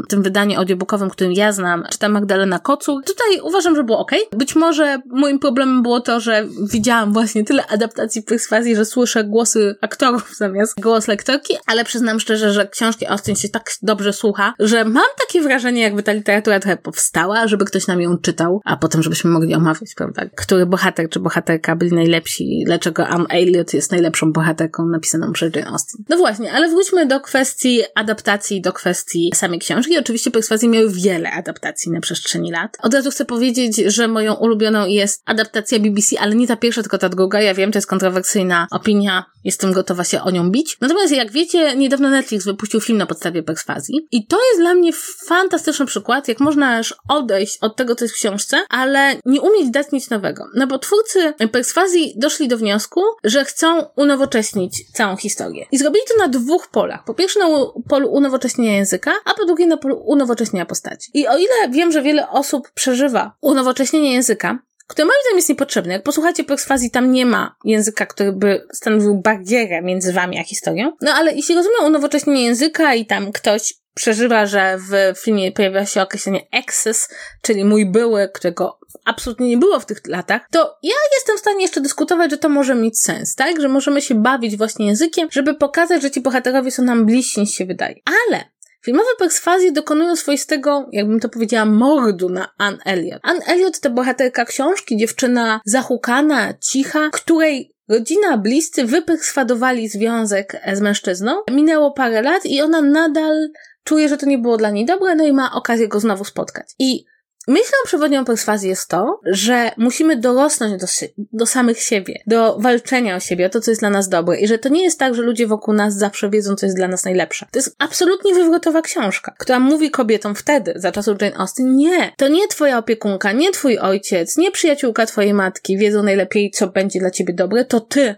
tym 0.08 0.22
wydaniu 0.22 0.58
audiobooku 0.58 0.91
językowym, 0.92 1.10
którym 1.10 1.32
ja 1.32 1.52
znam, 1.52 1.84
czyta 1.90 2.08
Magdalena 2.08 2.58
Kocur. 2.58 3.04
Tutaj 3.04 3.40
uważam, 3.42 3.76
że 3.76 3.84
było 3.84 3.98
ok. 3.98 4.10
Być 4.32 4.56
może 4.56 4.98
moim 5.06 5.38
problemem 5.38 5.82
było 5.82 6.00
to, 6.00 6.20
że 6.20 6.46
widziałam 6.72 7.12
właśnie 7.12 7.44
tyle 7.44 7.66
adaptacji 7.66 8.22
perswazji, 8.22 8.76
że 8.76 8.84
słyszę 8.84 9.24
głosy 9.24 9.76
aktorów 9.80 10.30
zamiast 10.36 10.80
głos 10.80 11.08
lektorki, 11.08 11.54
ale 11.66 11.84
przyznam 11.84 12.20
szczerze, 12.20 12.52
że 12.52 12.68
książki 12.68 13.06
Austin 13.06 13.36
się 13.36 13.48
tak 13.48 13.70
dobrze 13.82 14.12
słucha, 14.12 14.54
że 14.58 14.84
mam 14.84 15.04
takie 15.18 15.42
wrażenie, 15.42 15.82
jakby 15.82 16.02
ta 16.02 16.12
literatura 16.12 16.60
trochę 16.60 16.76
powstała, 16.76 17.48
żeby 17.48 17.64
ktoś 17.64 17.86
nam 17.86 18.00
ją 18.00 18.18
czytał, 18.18 18.60
a 18.64 18.76
potem 18.76 19.02
żebyśmy 19.02 19.30
mogli 19.30 19.54
omawiać, 19.54 19.94
prawda? 19.96 20.22
Który 20.36 20.66
bohater 20.66 21.08
czy 21.08 21.20
bohaterka 21.20 21.76
byli 21.76 21.92
najlepsi, 21.92 22.62
dlaczego 22.66 23.06
Am 23.06 23.26
Elliot 23.28 23.74
jest 23.74 23.90
najlepszą 23.90 24.32
bohaterką 24.32 24.86
napisaną 24.86 25.32
przez 25.32 25.56
Jane 25.56 25.68
Austen. 25.68 26.04
No 26.08 26.16
właśnie, 26.16 26.52
ale 26.52 26.68
wróćmy 26.68 27.06
do 27.06 27.20
kwestii 27.20 27.82
adaptacji, 27.94 28.60
do 28.60 28.72
kwestii 28.72 29.30
samej 29.34 29.58
książki. 29.58 29.98
Oczywiście 29.98 30.30
perswazji 30.30 30.68
wiele 30.88 31.30
adaptacji 31.30 31.92
na 31.92 32.00
przestrzeni 32.00 32.50
lat. 32.50 32.76
Od 32.82 32.94
razu 32.94 33.10
chcę 33.10 33.24
powiedzieć, 33.24 33.76
że 33.76 34.08
moją 34.08 34.34
ulubioną 34.34 34.86
jest 34.86 35.22
adaptacja 35.26 35.78
BBC, 35.78 36.20
ale 36.20 36.34
nie 36.34 36.46
ta 36.46 36.56
pierwsza, 36.56 36.82
tylko 36.82 36.98
ta 36.98 37.08
druga. 37.08 37.40
Ja 37.40 37.54
wiem, 37.54 37.72
to 37.72 37.78
jest 37.78 37.88
kontrowersyjna 37.88 38.66
opinia, 38.70 39.24
jestem 39.44 39.72
gotowa 39.72 40.04
się 40.04 40.22
o 40.22 40.30
nią 40.30 40.50
bić. 40.50 40.76
Natomiast 40.80 41.12
jak 41.12 41.30
wiecie, 41.30 41.76
niedawno 41.76 42.10
Netflix 42.10 42.44
wypuścił 42.44 42.80
film 42.80 42.98
na 42.98 43.06
podstawie 43.06 43.42
perswazji 43.42 44.06
i 44.12 44.26
to 44.26 44.38
jest 44.50 44.60
dla 44.60 44.74
mnie 44.74 44.92
fantastyczny 45.26 45.86
przykład, 45.86 46.28
jak 46.28 46.40
można 46.40 46.78
już 46.78 46.94
odejść 47.08 47.58
od 47.60 47.76
tego, 47.76 47.94
co 47.94 48.04
jest 48.04 48.14
w 48.14 48.18
książce, 48.18 48.56
ale 48.68 49.16
nie 49.24 49.40
umieć 49.40 49.70
dać 49.70 49.86
nic 49.92 50.10
nowego. 50.10 50.44
No 50.54 50.66
bo 50.66 50.78
twórcy 50.78 51.34
perswazji 51.52 52.14
doszli 52.16 52.48
do 52.48 52.58
wniosku, 52.58 53.00
że 53.24 53.44
chcą 53.44 53.86
unowocześnić 53.96 54.92
całą 54.92 55.16
historię. 55.16 55.66
I 55.72 55.78
zrobili 55.78 56.04
to 56.08 56.16
na 56.16 56.28
dwóch 56.28 56.68
polach. 56.68 57.04
Po 57.04 57.14
pierwsze 57.14 57.40
na 57.40 57.46
polu 57.88 58.12
unowocześnienia 58.12 58.76
języka, 58.76 59.12
a 59.24 59.34
po 59.34 59.44
drugie 59.44 59.66
na 59.66 59.76
polu 59.76 60.02
unowocześnienia 60.04 60.66
postaci. 60.72 61.10
I 61.14 61.28
o 61.28 61.36
ile 61.36 61.70
wiem, 61.70 61.92
że 61.92 62.02
wiele 62.02 62.28
osób 62.28 62.70
przeżywa 62.70 63.36
unowocześnienie 63.40 64.12
języka, 64.12 64.58
które 64.86 65.04
moim 65.04 65.20
zdaniem 65.22 65.38
jest 65.38 65.48
niepotrzebne. 65.48 65.92
Jak 65.92 66.02
posłuchacie 66.02 66.44
perswazji, 66.44 66.90
tam 66.90 67.12
nie 67.12 67.26
ma 67.26 67.56
języka, 67.64 68.06
który 68.06 68.32
by 68.32 68.66
stanowił 68.72 69.14
barierę 69.14 69.82
między 69.82 70.12
wami 70.12 70.38
a 70.38 70.44
historią. 70.44 70.92
No 71.00 71.12
ale 71.12 71.32
jeśli 71.32 71.54
rozumiem 71.54 71.84
unowocześnienie 71.84 72.44
języka 72.44 72.94
i 72.94 73.06
tam 73.06 73.32
ktoś 73.32 73.74
przeżywa, 73.94 74.46
że 74.46 74.78
w 74.78 75.18
filmie 75.18 75.52
pojawia 75.52 75.86
się 75.86 76.02
określenie 76.02 76.46
exes, 76.52 77.08
czyli 77.42 77.64
mój 77.64 77.86
były, 77.86 78.28
którego 78.34 78.78
absolutnie 79.04 79.48
nie 79.48 79.58
było 79.58 79.80
w 79.80 79.86
tych 79.86 80.06
latach, 80.06 80.42
to 80.50 80.78
ja 80.82 80.94
jestem 81.14 81.36
w 81.36 81.40
stanie 81.40 81.62
jeszcze 81.62 81.80
dyskutować, 81.80 82.30
że 82.30 82.38
to 82.38 82.48
może 82.48 82.74
mieć 82.74 82.98
sens, 83.00 83.34
tak? 83.34 83.60
Że 83.60 83.68
możemy 83.68 84.02
się 84.02 84.14
bawić 84.14 84.56
właśnie 84.56 84.86
językiem, 84.86 85.28
żeby 85.30 85.54
pokazać, 85.54 86.02
że 86.02 86.10
ci 86.10 86.20
bohaterowie 86.20 86.70
są 86.70 86.82
nam 86.82 87.06
bliżsi 87.06 87.40
niż 87.40 87.50
się 87.50 87.66
wydaje. 87.66 87.94
Ale 88.28 88.44
Filmowe 88.84 89.10
perswazje 89.18 89.72
dokonują 89.72 90.16
swoistego, 90.16 90.88
jakbym 90.92 91.20
to 91.20 91.28
powiedziała, 91.28 91.64
mordu 91.64 92.28
na 92.28 92.48
Anne 92.58 92.78
Elliot. 92.84 93.20
Anne 93.22 93.44
Elliot 93.46 93.80
to 93.80 93.90
bohaterka 93.90 94.44
książki, 94.44 94.96
dziewczyna 94.96 95.60
zahukana, 95.64 96.54
cicha, 96.60 97.10
której 97.10 97.72
Rodzina, 97.88 98.38
bliscy 98.38 98.84
wyperswadowali 98.84 99.88
związek 99.88 100.60
z 100.72 100.80
mężczyzną. 100.80 101.32
Minęło 101.50 101.92
parę 101.92 102.22
lat 102.22 102.46
i 102.46 102.62
ona 102.62 102.82
nadal 102.82 103.48
czuje, 103.84 104.08
że 104.08 104.16
to 104.16 104.26
nie 104.26 104.38
było 104.38 104.56
dla 104.56 104.70
niej 104.70 104.86
dobre, 104.86 105.14
no 105.14 105.24
i 105.24 105.32
ma 105.32 105.54
okazję 105.54 105.88
go 105.88 106.00
znowu 106.00 106.24
spotkać. 106.24 106.66
I 106.78 107.04
Myślą 107.48 107.72
przewodnią 107.84 108.24
perswazji 108.24 108.68
jest 108.68 108.88
to, 108.88 109.20
że 109.24 109.70
musimy 109.76 110.16
dorosnąć 110.16 110.80
do, 110.80 110.86
do 111.32 111.46
samych 111.46 111.80
siebie, 111.80 112.22
do 112.26 112.58
walczenia 112.58 113.16
o 113.16 113.20
siebie, 113.20 113.46
o 113.46 113.48
to, 113.48 113.60
co 113.60 113.70
jest 113.70 113.80
dla 113.80 113.90
nas 113.90 114.08
dobre 114.08 114.40
i 114.40 114.46
że 114.46 114.58
to 114.58 114.68
nie 114.68 114.82
jest 114.82 114.98
tak, 114.98 115.14
że 115.14 115.22
ludzie 115.22 115.46
wokół 115.46 115.74
nas 115.74 115.94
zawsze 115.94 116.30
wiedzą, 116.30 116.54
co 116.54 116.66
jest 116.66 116.76
dla 116.76 116.88
nas 116.88 117.04
najlepsze. 117.04 117.46
To 117.52 117.58
jest 117.58 117.76
absolutnie 117.78 118.34
wywrotowa 118.34 118.82
książka, 118.82 119.34
która 119.38 119.60
mówi 119.60 119.90
kobietom 119.90 120.34
wtedy, 120.34 120.72
za 120.76 120.92
czasów 120.92 121.22
Jane 121.22 121.36
Austen, 121.36 121.76
nie, 121.76 122.12
to 122.16 122.28
nie 122.28 122.48
twoja 122.48 122.78
opiekunka, 122.78 123.32
nie 123.32 123.52
twój 123.52 123.78
ojciec, 123.78 124.36
nie 124.36 124.50
przyjaciółka 124.50 125.06
twojej 125.06 125.34
matki 125.34 125.78
wiedzą 125.78 126.02
najlepiej, 126.02 126.50
co 126.50 126.66
będzie 126.66 127.00
dla 127.00 127.10
ciebie 127.10 127.34
dobre, 127.34 127.64
to 127.64 127.80
ty 127.80 128.14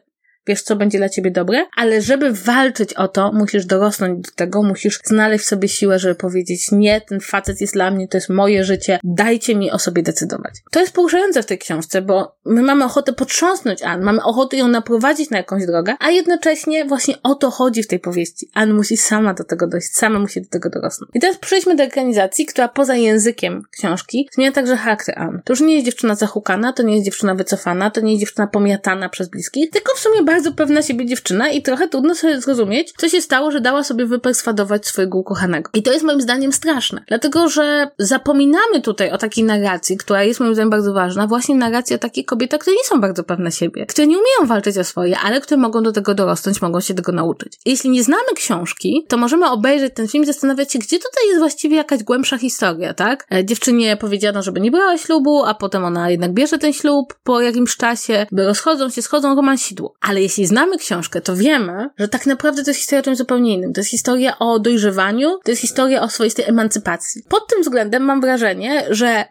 wiesz, 0.47 0.63
co 0.63 0.77
będzie 0.77 0.99
dla 0.99 1.09
ciebie 1.09 1.31
dobre, 1.31 1.67
ale 1.77 2.03
żeby 2.03 2.33
walczyć 2.33 2.95
o 2.95 3.09
to, 3.09 3.33
musisz 3.33 3.67
dorosnąć 3.67 4.27
do 4.27 4.31
tego, 4.37 4.63
musisz 4.63 5.01
znaleźć 5.05 5.45
sobie 5.45 5.69
siłę, 5.69 5.99
żeby 5.99 6.15
powiedzieć, 6.15 6.73
nie, 6.73 7.01
ten 7.01 7.21
facet 7.21 7.61
jest 7.61 7.75
dla 7.75 7.91
mnie, 7.91 8.09
to 8.09 8.17
jest 8.17 8.29
moje 8.29 8.65
życie, 8.65 8.99
dajcie 9.05 9.57
mi 9.57 9.71
o 9.71 9.79
sobie 9.79 10.03
decydować. 10.03 10.55
To 10.71 10.81
jest 10.81 10.93
poruszające 10.93 11.43
w 11.43 11.47
tej 11.47 11.59
książce, 11.59 12.03
bo 12.03 12.37
my 12.45 12.63
mamy 12.63 12.85
ochotę 12.85 13.13
potrząsnąć 13.13 13.83
Ann, 13.83 14.03
mamy 14.03 14.23
ochotę 14.23 14.57
ją 14.57 14.69
naprowadzić 14.69 15.31
na 15.31 15.37
jakąś 15.37 15.67
drogę, 15.67 15.95
a 16.01 16.11
jednocześnie 16.11 16.85
właśnie 16.85 17.15
o 17.23 17.35
to 17.35 17.51
chodzi 17.51 17.83
w 17.83 17.89
tej 17.89 17.99
powieści. 17.99 18.51
Ann 18.55 18.73
musi 18.73 18.97
sama 18.97 19.35
do 19.35 19.45
tego 19.45 19.67
dojść, 19.67 19.89
sama 19.93 20.19
musi 20.19 20.43
do 20.43 20.49
tego 20.49 20.71
dorosnąć. 20.71 21.11
I 21.15 21.21
teraz 21.21 21.39
przejdźmy 21.39 21.77
do 21.77 21.83
ekranizacji, 21.83 22.47
która 22.47 22.69
poza 22.69 22.95
językiem 22.95 23.63
książki 23.71 24.29
zmienia 24.33 24.53
także 24.53 24.77
charakter 24.77 25.19
Ann. 25.19 25.43
To 25.45 25.53
już 25.53 25.61
nie 25.61 25.75
jest 25.75 25.87
dziewczyna 25.87 26.15
zahukana, 26.15 26.73
to 26.73 26.83
nie 26.83 26.95
jest 26.95 27.05
dziewczyna 27.05 27.35
wycofana, 27.35 27.91
to 27.91 28.01
nie 28.01 28.13
jest 28.13 28.21
dziewczyna 28.21 28.47
pomiatana 28.47 29.09
przez 29.09 29.29
bliskich, 29.29 29.71
tylko 29.71 29.95
w 29.97 29.99
sumie 29.99 30.23
pewna 30.57 30.83
siebie 30.83 31.07
dziewczyna 31.07 31.51
i 31.51 31.63
trochę 31.63 31.89
trudno 31.89 32.15
sobie 32.15 32.41
zrozumieć, 32.41 32.93
co 32.97 33.09
się 33.09 33.21
stało, 33.21 33.51
że 33.51 33.61
dała 33.61 33.85
sobie 33.85 34.07
wyperswadować 34.07 34.87
swojego 34.87 35.19
ukochanego. 35.19 35.71
I 35.75 35.83
to 35.83 35.93
jest 35.93 36.05
moim 36.05 36.21
zdaniem 36.21 36.53
straszne, 36.53 37.05
dlatego 37.09 37.49
że 37.49 37.91
zapominamy 37.99 38.81
tutaj 38.83 39.11
o 39.11 39.19
takiej 39.19 39.45
narracji, 39.45 39.97
która 39.97 40.23
jest 40.23 40.41
moim 40.41 40.55
zdaniem 40.55 40.71
bardzo 40.71 40.93
ważna, 40.93 41.27
właśnie 41.27 41.55
narracji 41.55 41.97
o 41.97 41.99
takich 41.99 42.27
kobietach, 42.27 42.61
które 42.61 42.77
nie 42.77 42.85
są 42.85 43.01
bardzo 43.01 43.25
pewne 43.25 43.53
siebie, 43.53 43.87
które 43.87 44.07
nie 44.07 44.17
umieją 44.19 44.47
walczyć 44.47 44.79
o 44.79 44.85
swoje, 44.85 45.19
ale 45.19 45.41
które 45.41 45.61
mogą 45.61 45.83
do 45.83 45.93
tego 45.93 46.15
dorosnąć, 46.15 46.63
mogą 46.63 46.81
się 46.81 46.95
tego 46.95 47.13
nauczyć. 47.13 47.59
Jeśli 47.67 47.91
nie 47.91 48.03
znamy 48.03 48.35
książki, 48.35 49.05
to 49.09 49.17
możemy 49.17 49.51
obejrzeć 49.51 49.95
ten 49.95 50.09
film 50.09 50.25
zastanawiać 50.25 50.73
się, 50.73 50.79
gdzie 50.79 50.99
tutaj 50.99 51.27
jest 51.27 51.39
właściwie 51.39 51.77
jakaś 51.77 52.03
głębsza 52.03 52.39
historia, 52.39 52.95
tak? 52.95 53.27
E, 53.33 53.45
dziewczynie 53.45 53.97
powiedziano, 53.97 54.43
żeby 54.43 54.61
nie 54.61 54.71
brała 54.71 54.99
ślubu, 54.99 55.45
a 55.45 55.55
potem 55.55 55.85
ona 55.85 56.11
jednak 56.11 56.33
bierze 56.33 56.59
ten 56.59 56.73
ślub 56.73 57.15
po 57.25 57.41
jakimś 57.41 57.77
czasie, 57.77 58.27
rozchodzą 58.37 58.91
się, 58.91 59.03
schodzą 59.03 59.37
romansidło. 59.37 59.95
Ale 60.01 60.23
jeśli 60.25 60.47
znamy 60.47 60.79
książkę, 60.79 61.21
to 61.21 61.37
wiemy, 61.37 61.89
że 61.99 62.09
tak 62.09 62.27
naprawdę 62.27 62.65
to 62.65 62.71
jest 62.71 62.81
historia 62.81 63.01
o 63.01 63.05
czymś 63.05 63.19
zupełnie 63.19 63.55
innym. 63.55 63.73
To 63.73 63.81
jest 63.81 63.91
historia 63.91 64.39
o 64.39 64.59
dojrzewaniu, 64.59 65.39
to 65.45 65.51
jest 65.51 65.63
historia 65.63 66.03
o 66.03 66.09
swoistej 66.09 66.45
emancypacji. 66.49 67.23
Pod 67.29 67.49
tym 67.49 67.63
względem 67.63 68.03
mam 68.03 68.21
wrażenie, 68.21 68.87
że 68.91 69.25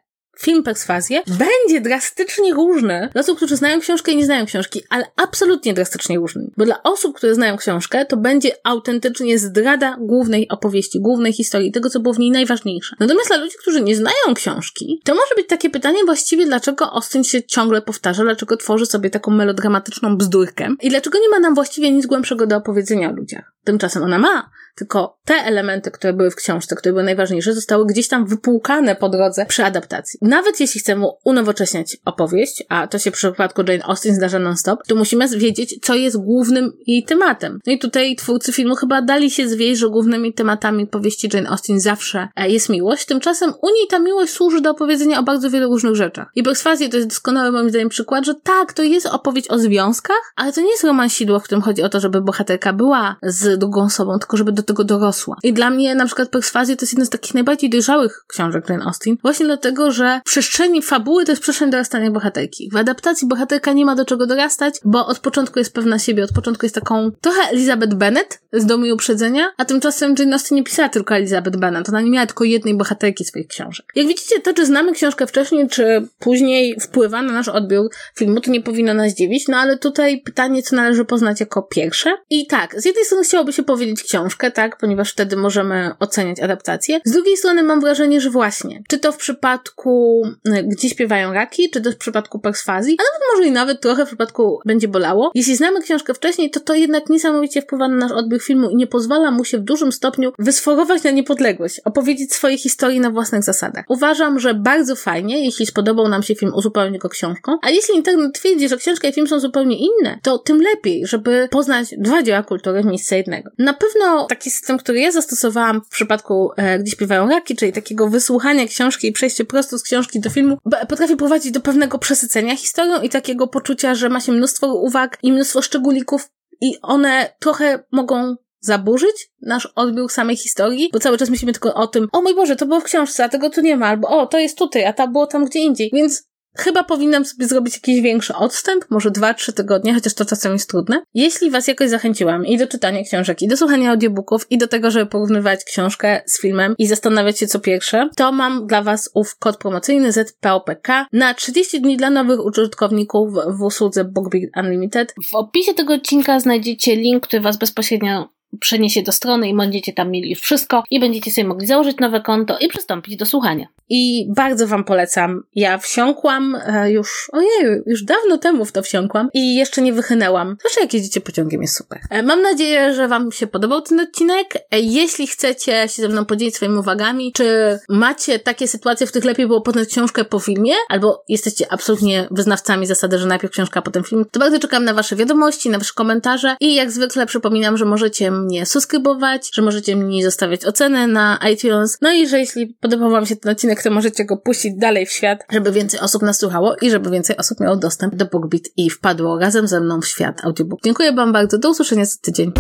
film 0.44 0.64
Perswazję 0.64 1.22
będzie 1.28 1.82
drastycznie 1.82 2.54
różny 2.54 3.10
dla 3.14 3.22
osób, 3.22 3.38
którzy 3.38 3.56
znają 3.56 3.80
książkę 3.80 4.12
i 4.12 4.18
nie 4.18 4.26
znają 4.26 4.46
książki, 4.46 4.82
ale 4.90 5.06
absolutnie 5.16 5.74
drastycznie 5.74 6.18
różny. 6.18 6.52
Bo 6.58 6.66
dla 6.66 6.84
osób, 6.84 7.18
które 7.18 7.36
znają 7.36 7.58
książkę, 7.58 8.06
to 8.06 8.18
będzie 8.18 8.52
autentycznie 8.64 9.40
zdrada 9.40 9.98
głównej 10.00 10.50
opowieści, 10.50 11.00
głównej 11.02 11.34
historii, 11.34 11.72
tego, 11.72 11.90
co 11.90 12.00
było 12.00 12.14
w 12.14 12.20
niej 12.20 12.32
najważniejsze. 12.32 12.96
Natomiast 13.00 13.28
dla 13.28 13.38
ludzi, 13.38 13.56
którzy 13.62 13.82
nie 13.82 13.96
znają 13.96 14.34
książki, 14.36 15.02
to 15.04 15.16
może 15.16 15.36
być 15.36 15.48
takie 15.48 15.70
pytanie 15.70 16.06
właściwie, 16.06 16.46
dlaczego 16.46 16.92
Austin 16.94 17.24
się 17.24 17.44
ciągle 17.44 17.82
powtarza, 17.82 18.24
dlaczego 18.24 18.58
tworzy 18.58 18.86
sobie 18.86 19.10
taką 19.10 19.32
melodramatyczną 19.32 20.18
bzdurkę 20.18 20.70
i 20.82 20.90
dlaczego 20.90 21.20
nie 21.20 21.30
ma 21.30 21.40
nam 21.40 21.56
właściwie 21.56 21.92
nic 21.92 22.06
głębszego 22.06 22.48
do 22.48 22.58
opowiedzenia 22.58 23.10
o 23.10 23.14
ludziach. 23.14 23.54
Tymczasem 23.64 24.04
ona 24.04 24.20
ma, 24.20 24.50
tylko 24.76 25.18
te 25.26 25.34
elementy, 25.34 25.92
które 25.92 26.14
były 26.14 26.32
w 26.32 26.36
książce, 26.36 26.76
które 26.76 26.94
były 26.94 27.04
najważniejsze, 27.04 27.54
zostały 27.54 27.86
gdzieś 27.86 28.08
tam 28.08 28.26
wypłukane 28.26 28.96
po 28.96 29.10
drodze 29.10 29.46
przy 29.46 29.64
adaptacji. 29.64 30.20
Nawet 30.22 30.60
jeśli 30.60 30.80
chcemy 30.80 31.06
unowocześniać 31.24 31.98
opowieść, 32.06 32.64
a 32.70 32.88
to 32.88 33.00
się 33.00 33.12
w 33.12 33.14
przypadku 33.14 33.62
Jane 33.68 33.84
Austen 33.84 34.16
zdarza 34.16 34.40
non-stop, 34.40 34.80
to 34.88 34.96
musimy 34.96 35.28
wiedzieć, 35.28 35.80
co 35.82 35.96
jest 35.96 36.18
głównym 36.18 36.72
jej 36.88 37.04
tematem. 37.04 37.60
No 37.68 37.74
i 37.74 37.80
tutaj 37.80 38.16
twórcy 38.16 38.54
filmu 38.54 38.76
chyba 38.76 39.02
dali 39.02 39.32
się 39.32 39.50
zwieść, 39.50 39.80
że 39.80 39.90
głównymi 39.90 40.34
tematami 40.34 40.88
powieści 40.88 41.30
Jane 41.34 41.50
Austen 41.50 41.80
zawsze 41.80 42.28
e, 42.36 42.50
jest 42.50 42.70
miłość. 42.70 43.06
Tymczasem 43.06 43.54
u 43.62 43.70
niej 43.70 43.88
ta 43.90 44.00
miłość 44.00 44.34
służy 44.34 44.62
do 44.62 44.72
opowiedzenia 44.72 45.20
o 45.20 45.24
bardzo 45.24 45.50
wielu 45.50 45.70
różnych 45.70 45.96
rzeczach. 45.96 46.28
I 46.36 46.44
Perswazję 46.44 46.90
to 46.90 46.98
jest 46.98 47.10
doskonały 47.10 47.52
moim 47.52 47.70
zdaniem 47.70 47.90
przykład, 47.90 48.26
że 48.26 48.36
tak, 48.36 48.74
to 48.74 48.84
jest 48.84 49.06
opowieść 49.06 49.50
o 49.50 49.60
związkach, 49.60 50.34
ale 50.36 50.54
to 50.54 50.62
nie 50.62 50.72
jest 50.72 50.84
romansidło, 50.84 51.40
w 51.40 51.44
którym 51.44 51.62
chodzi 51.62 51.84
o 51.84 51.90
to, 51.90 52.00
żeby 52.00 52.22
bohaterka 52.22 52.74
była 52.74 53.16
z 53.24 53.53
z 53.56 53.60
drugą 53.60 53.84
osobą, 53.84 54.20
tylko 54.20 54.38
żeby 54.38 54.52
do 54.52 54.64
tego 54.64 54.84
dorosła. 54.84 55.38
I 55.44 55.54
dla 55.54 55.70
mnie 55.70 55.96
na 55.96 56.06
przykład 56.06 56.30
Perswazja 56.30 56.76
to 56.76 56.84
jest 56.84 56.94
jedna 56.94 57.06
z 57.06 57.10
takich 57.10 57.34
najbardziej 57.34 57.70
dojrzałych 57.70 58.24
książek 58.28 58.70
Jane 58.70 58.86
Austen, 58.86 59.16
właśnie 59.22 59.46
dlatego, 59.46 59.92
że 59.92 60.22
w 60.26 60.30
przestrzeni 60.30 60.82
fabuły 60.82 61.26
to 61.26 61.32
jest 61.32 61.42
przestrzeń 61.42 61.70
dorastania 61.70 62.12
bohaterki. 62.12 62.70
W 62.74 62.76
adaptacji 62.76 63.28
bohaterka 63.28 63.74
nie 63.74 63.86
ma 63.86 63.96
do 63.96 64.06
czego 64.06 64.28
dorastać, 64.28 64.76
bo 64.86 65.08
od 65.08 65.20
początku 65.20 65.60
jest 65.60 65.74
pewna 65.74 66.00
siebie, 66.00 66.24
od 66.24 66.32
początku 66.32 66.66
jest 66.66 66.76
taką 66.76 67.12
trochę 67.22 67.42
Elizabeth 67.42 67.94
Bennet 67.94 68.42
z 68.54 68.66
Domu 68.66 68.86
i 68.86 68.92
Uprzedzenia, 68.92 69.46
a 69.58 69.66
tymczasem 69.66 70.16
Jane 70.20 70.34
Austen 70.34 70.56
nie 70.56 70.64
pisała 70.64 70.90
tylko 70.90 71.16
Elizabeth 71.16 71.58
Bennet, 71.58 71.90
ona 71.90 72.02
nie 72.02 72.12
miała 72.12 72.26
tylko 72.26 72.44
jednej 72.44 72.78
bohaterki 72.78 73.26
swoich 73.26 73.48
książek. 73.48 73.86
Jak 73.96 74.08
widzicie, 74.08 74.40
to 74.40 74.54
czy 74.54 74.66
znamy 74.66 74.94
książkę 74.94 75.28
wcześniej, 75.28 75.70
czy 75.70 76.08
później 76.20 76.80
wpływa 76.80 77.22
na 77.22 77.34
nasz 77.34 77.48
odbiór 77.48 77.90
filmu, 78.16 78.42
to 78.42 78.52
nie 78.52 78.62
powinno 78.62 78.94
nas 78.94 79.14
dziwić, 79.14 79.48
no 79.48 79.58
ale 79.58 79.78
tutaj 79.78 80.22
pytanie, 80.22 80.64
co 80.64 80.76
należy 80.76 81.06
poznać 81.06 81.40
jako 81.40 81.62
pierwsze. 81.62 82.14
I 82.30 82.48
tak, 82.48 82.82
z 82.82 82.86
jednej 82.86 83.06
strony 83.06 83.26
chciałoby 83.44 83.54
się 83.54 83.64
powiedzieć 83.64 84.04
książkę, 84.04 84.52
tak, 84.52 84.78
ponieważ 84.78 85.12
wtedy 85.12 85.36
możemy 85.36 85.92
oceniać 86.00 86.40
adaptację. 86.40 87.00
Z 87.06 87.12
drugiej 87.12 87.38
strony 87.38 87.64
mam 87.64 87.82
wrażenie, 87.82 88.22
że 88.22 88.30
właśnie, 88.30 88.84
czy 88.88 89.00
to 89.00 89.12
w 89.12 89.18
przypadku 89.18 90.24
y, 90.48 90.64
Gdzie 90.64 90.90
śpiewają 90.90 91.34
raki, 91.34 91.70
czy 91.70 91.82
to 91.82 91.92
w 91.92 91.96
przypadku 91.96 92.40
perswazji, 92.40 92.98
a 93.00 93.04
nawet 93.04 93.22
może 93.34 93.50
i 93.50 93.52
nawet 93.52 93.82
trochę 93.82 94.06
w 94.06 94.08
przypadku 94.08 94.60
Będzie 94.66 94.88
bolało. 94.88 95.32
Jeśli 95.36 95.56
znamy 95.56 95.82
książkę 95.82 96.14
wcześniej, 96.14 96.50
to 96.50 96.60
to 96.60 96.74
jednak 96.74 97.10
niesamowicie 97.10 97.62
wpływa 97.62 97.88
na 97.88 97.96
nasz 97.96 98.12
odbiór 98.12 98.42
filmu 98.44 98.70
i 98.70 98.76
nie 98.76 98.88
pozwala 98.88 99.32
mu 99.32 99.46
się 99.46 99.58
w 99.58 99.62
dużym 99.62 99.92
stopniu 99.92 100.32
wysforować 100.40 101.04
na 101.04 101.12
niepodległość, 101.12 101.80
opowiedzieć 101.80 102.34
swojej 102.34 102.58
historii 102.58 103.00
na 103.00 103.10
własnych 103.10 103.44
zasadach. 103.44 103.86
Uważam, 103.88 104.40
że 104.40 104.54
bardzo 104.54 104.96
fajnie, 104.96 105.46
jeśli 105.46 105.66
spodobał 105.66 106.08
nam 106.08 106.24
się 106.24 106.36
film, 106.36 106.52
uzupełnić 106.56 107.02
go 107.02 107.10
książką, 107.10 107.58
a 107.62 107.70
jeśli 107.70 107.96
internet 107.96 108.34
twierdzi, 108.34 108.70
że 108.70 108.78
książka 108.78 109.08
i 109.08 109.14
film 109.14 109.28
są 109.28 109.40
zupełnie 109.40 109.78
inne, 109.78 110.20
to 110.22 110.38
tym 110.38 110.62
lepiej, 110.62 111.08
żeby 111.08 111.48
poznać 111.52 111.88
dwa 111.98 112.24
dzieła 112.24 112.44
kultury 112.44 112.82
w 112.82 112.86
miejsce 112.86 113.18
jednego. 113.18 113.33
Na 113.58 113.74
pewno 113.74 114.26
taki 114.26 114.52
system, 114.52 114.78
który 114.78 115.00
ja 115.00 115.12
zastosowałam 115.12 115.82
w 115.82 115.90
przypadku 115.90 116.52
e, 116.58 116.80
Gdzie 116.80 116.92
śpiewają 116.92 117.30
raki, 117.30 117.56
czyli 117.56 117.74
takiego 117.74 118.10
wysłuchania 118.10 118.68
książki 118.68 119.08
i 119.08 119.12
przejście 119.12 119.46
prosto 119.46 119.78
z 119.78 119.84
książki 119.84 120.20
do 120.20 120.30
filmu, 120.30 120.58
potrafi 120.90 121.16
prowadzić 121.16 121.52
do 121.52 121.60
pewnego 121.60 122.00
przesycenia 122.00 122.56
historią 122.56 123.02
i 123.02 123.10
takiego 123.10 123.48
poczucia, 123.48 123.96
że 123.96 124.10
ma 124.10 124.20
się 124.20 124.32
mnóstwo 124.32 124.76
uwag 124.76 125.18
i 125.24 125.32
mnóstwo 125.32 125.62
szczególików 125.62 126.30
i 126.62 126.78
one 126.82 127.30
trochę 127.40 127.84
mogą 127.92 128.36
zaburzyć 128.60 129.32
nasz 129.42 129.74
odbiór 129.76 130.12
samej 130.12 130.36
historii, 130.38 130.90
bo 130.94 131.00
cały 131.00 131.18
czas 131.18 131.30
myślimy 131.30 131.54
tylko 131.54 131.74
o 131.74 131.88
tym, 131.88 132.08
o 132.12 132.22
mój 132.22 132.36
Boże, 132.36 132.56
to 132.56 132.66
było 132.66 132.80
w 132.80 132.84
książce, 132.84 133.24
a 133.24 133.30
tego 133.30 133.50
tu 133.50 133.62
nie 133.62 133.78
ma, 133.78 133.88
albo 133.88 134.08
o, 134.08 134.26
to 134.26 134.40
jest 134.40 134.58
tutaj, 134.58 134.86
a 134.86 134.94
to 134.94 135.08
było 135.08 135.28
tam 135.28 135.46
gdzie 135.46 135.60
indziej. 135.60 135.90
Więc 135.94 136.24
Chyba 136.58 136.84
powinnam 136.84 137.26
sobie 137.26 137.48
zrobić 137.48 137.74
jakiś 137.74 138.02
większy 138.02 138.36
odstęp, 138.36 138.86
może 138.90 139.12
dwa, 139.12 139.34
trzy 139.34 139.54
tygodnie, 139.54 139.94
chociaż 139.94 140.14
to 140.14 140.26
czasem 140.26 140.54
jest 140.54 140.70
trudne. 140.70 141.04
Jeśli 141.14 141.52
Was 141.52 141.68
jakoś 141.68 141.90
zachęciłam 141.90 142.46
i 142.46 142.58
do 142.58 142.68
czytania 142.68 143.04
książek, 143.04 143.42
i 143.42 143.48
do 143.48 143.58
słuchania 143.58 143.92
audiobooków, 143.92 144.52
i 144.52 144.58
do 144.58 144.68
tego, 144.68 144.92
żeby 144.92 145.06
porównywać 145.06 145.64
książkę 145.64 146.22
z 146.26 146.42
filmem 146.42 146.76
i 146.78 146.88
zastanawiać 146.88 147.40
się 147.40 147.48
co 147.48 147.60
pierwsze, 147.60 148.10
to 148.16 148.32
mam 148.32 148.68
dla 148.68 148.82
Was 148.82 149.10
ów 149.14 149.36
kod 149.40 149.58
promocyjny 149.58 150.12
ZPOPK 150.12 150.88
na 151.14 151.34
30 151.34 151.82
dni 151.82 151.98
dla 151.98 152.10
nowych 152.10 152.46
użytkowników 152.46 153.34
w 153.48 153.62
usłudze 153.62 154.04
BookBeat 154.06 154.50
Unlimited. 154.58 155.14
W 155.32 155.36
opisie 155.36 155.74
tego 155.74 155.94
odcinka 155.94 156.40
znajdziecie 156.40 156.96
link, 156.96 157.28
który 157.28 157.42
Was 157.42 157.58
bezpośrednio 157.58 158.33
przeniesie 158.60 159.04
do 159.04 159.12
strony 159.12 159.50
i 159.50 159.56
będziecie 159.56 159.94
tam 159.94 160.12
mieli 160.12 160.30
już 160.30 160.40
wszystko 160.40 160.84
i 160.92 161.00
będziecie 161.00 161.32
sobie 161.32 161.48
mogli 161.48 161.68
założyć 161.68 161.98
nowe 161.98 162.22
konto 162.22 162.58
i 162.60 162.68
przystąpić 162.68 163.16
do 163.16 163.26
słuchania. 163.26 163.68
I 163.90 164.28
bardzo 164.36 164.68
Wam 164.68 164.84
polecam. 164.84 165.44
Ja 165.56 165.78
wsiąkłam 165.78 166.56
e, 166.56 166.92
już, 166.92 167.30
ojej, 167.32 167.82
już 167.86 168.04
dawno 168.04 168.38
temu 168.38 168.66
w 168.66 168.72
to 168.72 168.82
wsiąkłam 168.82 169.30
i 169.34 169.56
jeszcze 169.56 169.82
nie 169.82 169.94
wychynęłam. 169.94 170.56
Zwłaszcza 170.60 170.82
jak 170.82 170.94
jedziecie 170.94 171.22
pociągiem, 171.22 171.62
jest 171.62 171.78
super. 171.78 172.00
E, 172.10 172.24
mam 172.24 172.42
nadzieję, 172.42 172.94
że 172.94 173.08
Wam 173.08 173.32
się 173.32 173.48
podobał 173.48 173.82
ten 173.82 174.00
odcinek. 174.00 174.54
E, 174.72 174.80
jeśli 174.80 175.28
chcecie 175.28 175.88
się 175.88 176.02
ze 176.02 176.08
mną 176.08 176.26
podzielić 176.26 176.56
swoimi 176.56 176.78
uwagami, 176.78 177.32
czy 177.34 177.80
macie 177.90 178.40
takie 178.40 178.68
sytuacje, 178.68 179.08
w 179.08 179.10
których 179.10 179.26
lepiej 179.26 179.48
było 179.48 179.62
poznać 179.62 179.88
książkę 179.88 180.26
po 180.26 180.40
filmie, 180.40 180.74
albo 180.90 181.24
jesteście 181.30 181.72
absolutnie 181.72 182.28
wyznawcami 182.32 182.88
zasady, 182.88 183.20
że 183.20 183.28
najpierw 183.28 183.54
książka, 183.54 183.80
a 183.80 183.84
potem 183.84 184.04
film, 184.04 184.26
to 184.32 184.40
bardzo 184.40 184.60
czekam 184.60 184.86
na 184.86 184.94
Wasze 184.94 185.16
wiadomości, 185.16 185.70
na 185.70 185.78
Wasze 185.78 185.94
komentarze 185.96 186.56
i 186.60 186.76
jak 186.76 186.92
zwykle 186.92 187.26
przypominam, 187.26 187.78
że 187.78 187.86
możecie 187.86 188.32
mnie 188.44 188.66
subskrybować, 188.66 189.50
że 189.54 189.62
możecie 189.62 189.96
mi 189.96 190.24
zostawiać 190.24 190.66
oceny 190.66 191.08
na 191.08 191.40
iTunes, 191.52 191.98
no 192.02 192.12
i 192.12 192.28
że 192.28 192.40
jeśli 192.40 192.68
podobał 192.82 193.12
Wam 193.12 193.26
się 193.26 193.36
ten 193.36 193.52
odcinek, 193.52 193.84
to 193.84 193.92
możecie 193.92 194.26
go 194.26 194.38
puścić 194.38 194.74
dalej 194.78 195.06
w 195.06 195.12
świat, 195.12 195.40
żeby 195.52 195.72
więcej 195.72 196.00
osób 196.00 196.22
nas 196.22 196.40
słuchało 196.40 196.76
i 196.82 196.90
żeby 196.90 197.10
więcej 197.10 197.38
osób 197.38 197.60
miało 197.60 197.76
dostęp 197.76 198.16
do 198.16 198.26
BookBeat 198.26 198.64
i 198.78 198.90
wpadło 198.90 199.40
razem 199.40 199.68
ze 199.68 199.80
mną 199.80 200.02
w 200.02 200.08
świat 200.08 200.46
audiobook. 200.46 200.80
Dziękuję 200.84 201.14
Wam 201.14 201.34
bardzo, 201.34 201.58
do 201.58 201.70
usłyszenia 201.70 202.06
za 202.06 202.16
tydzień. 202.22 202.52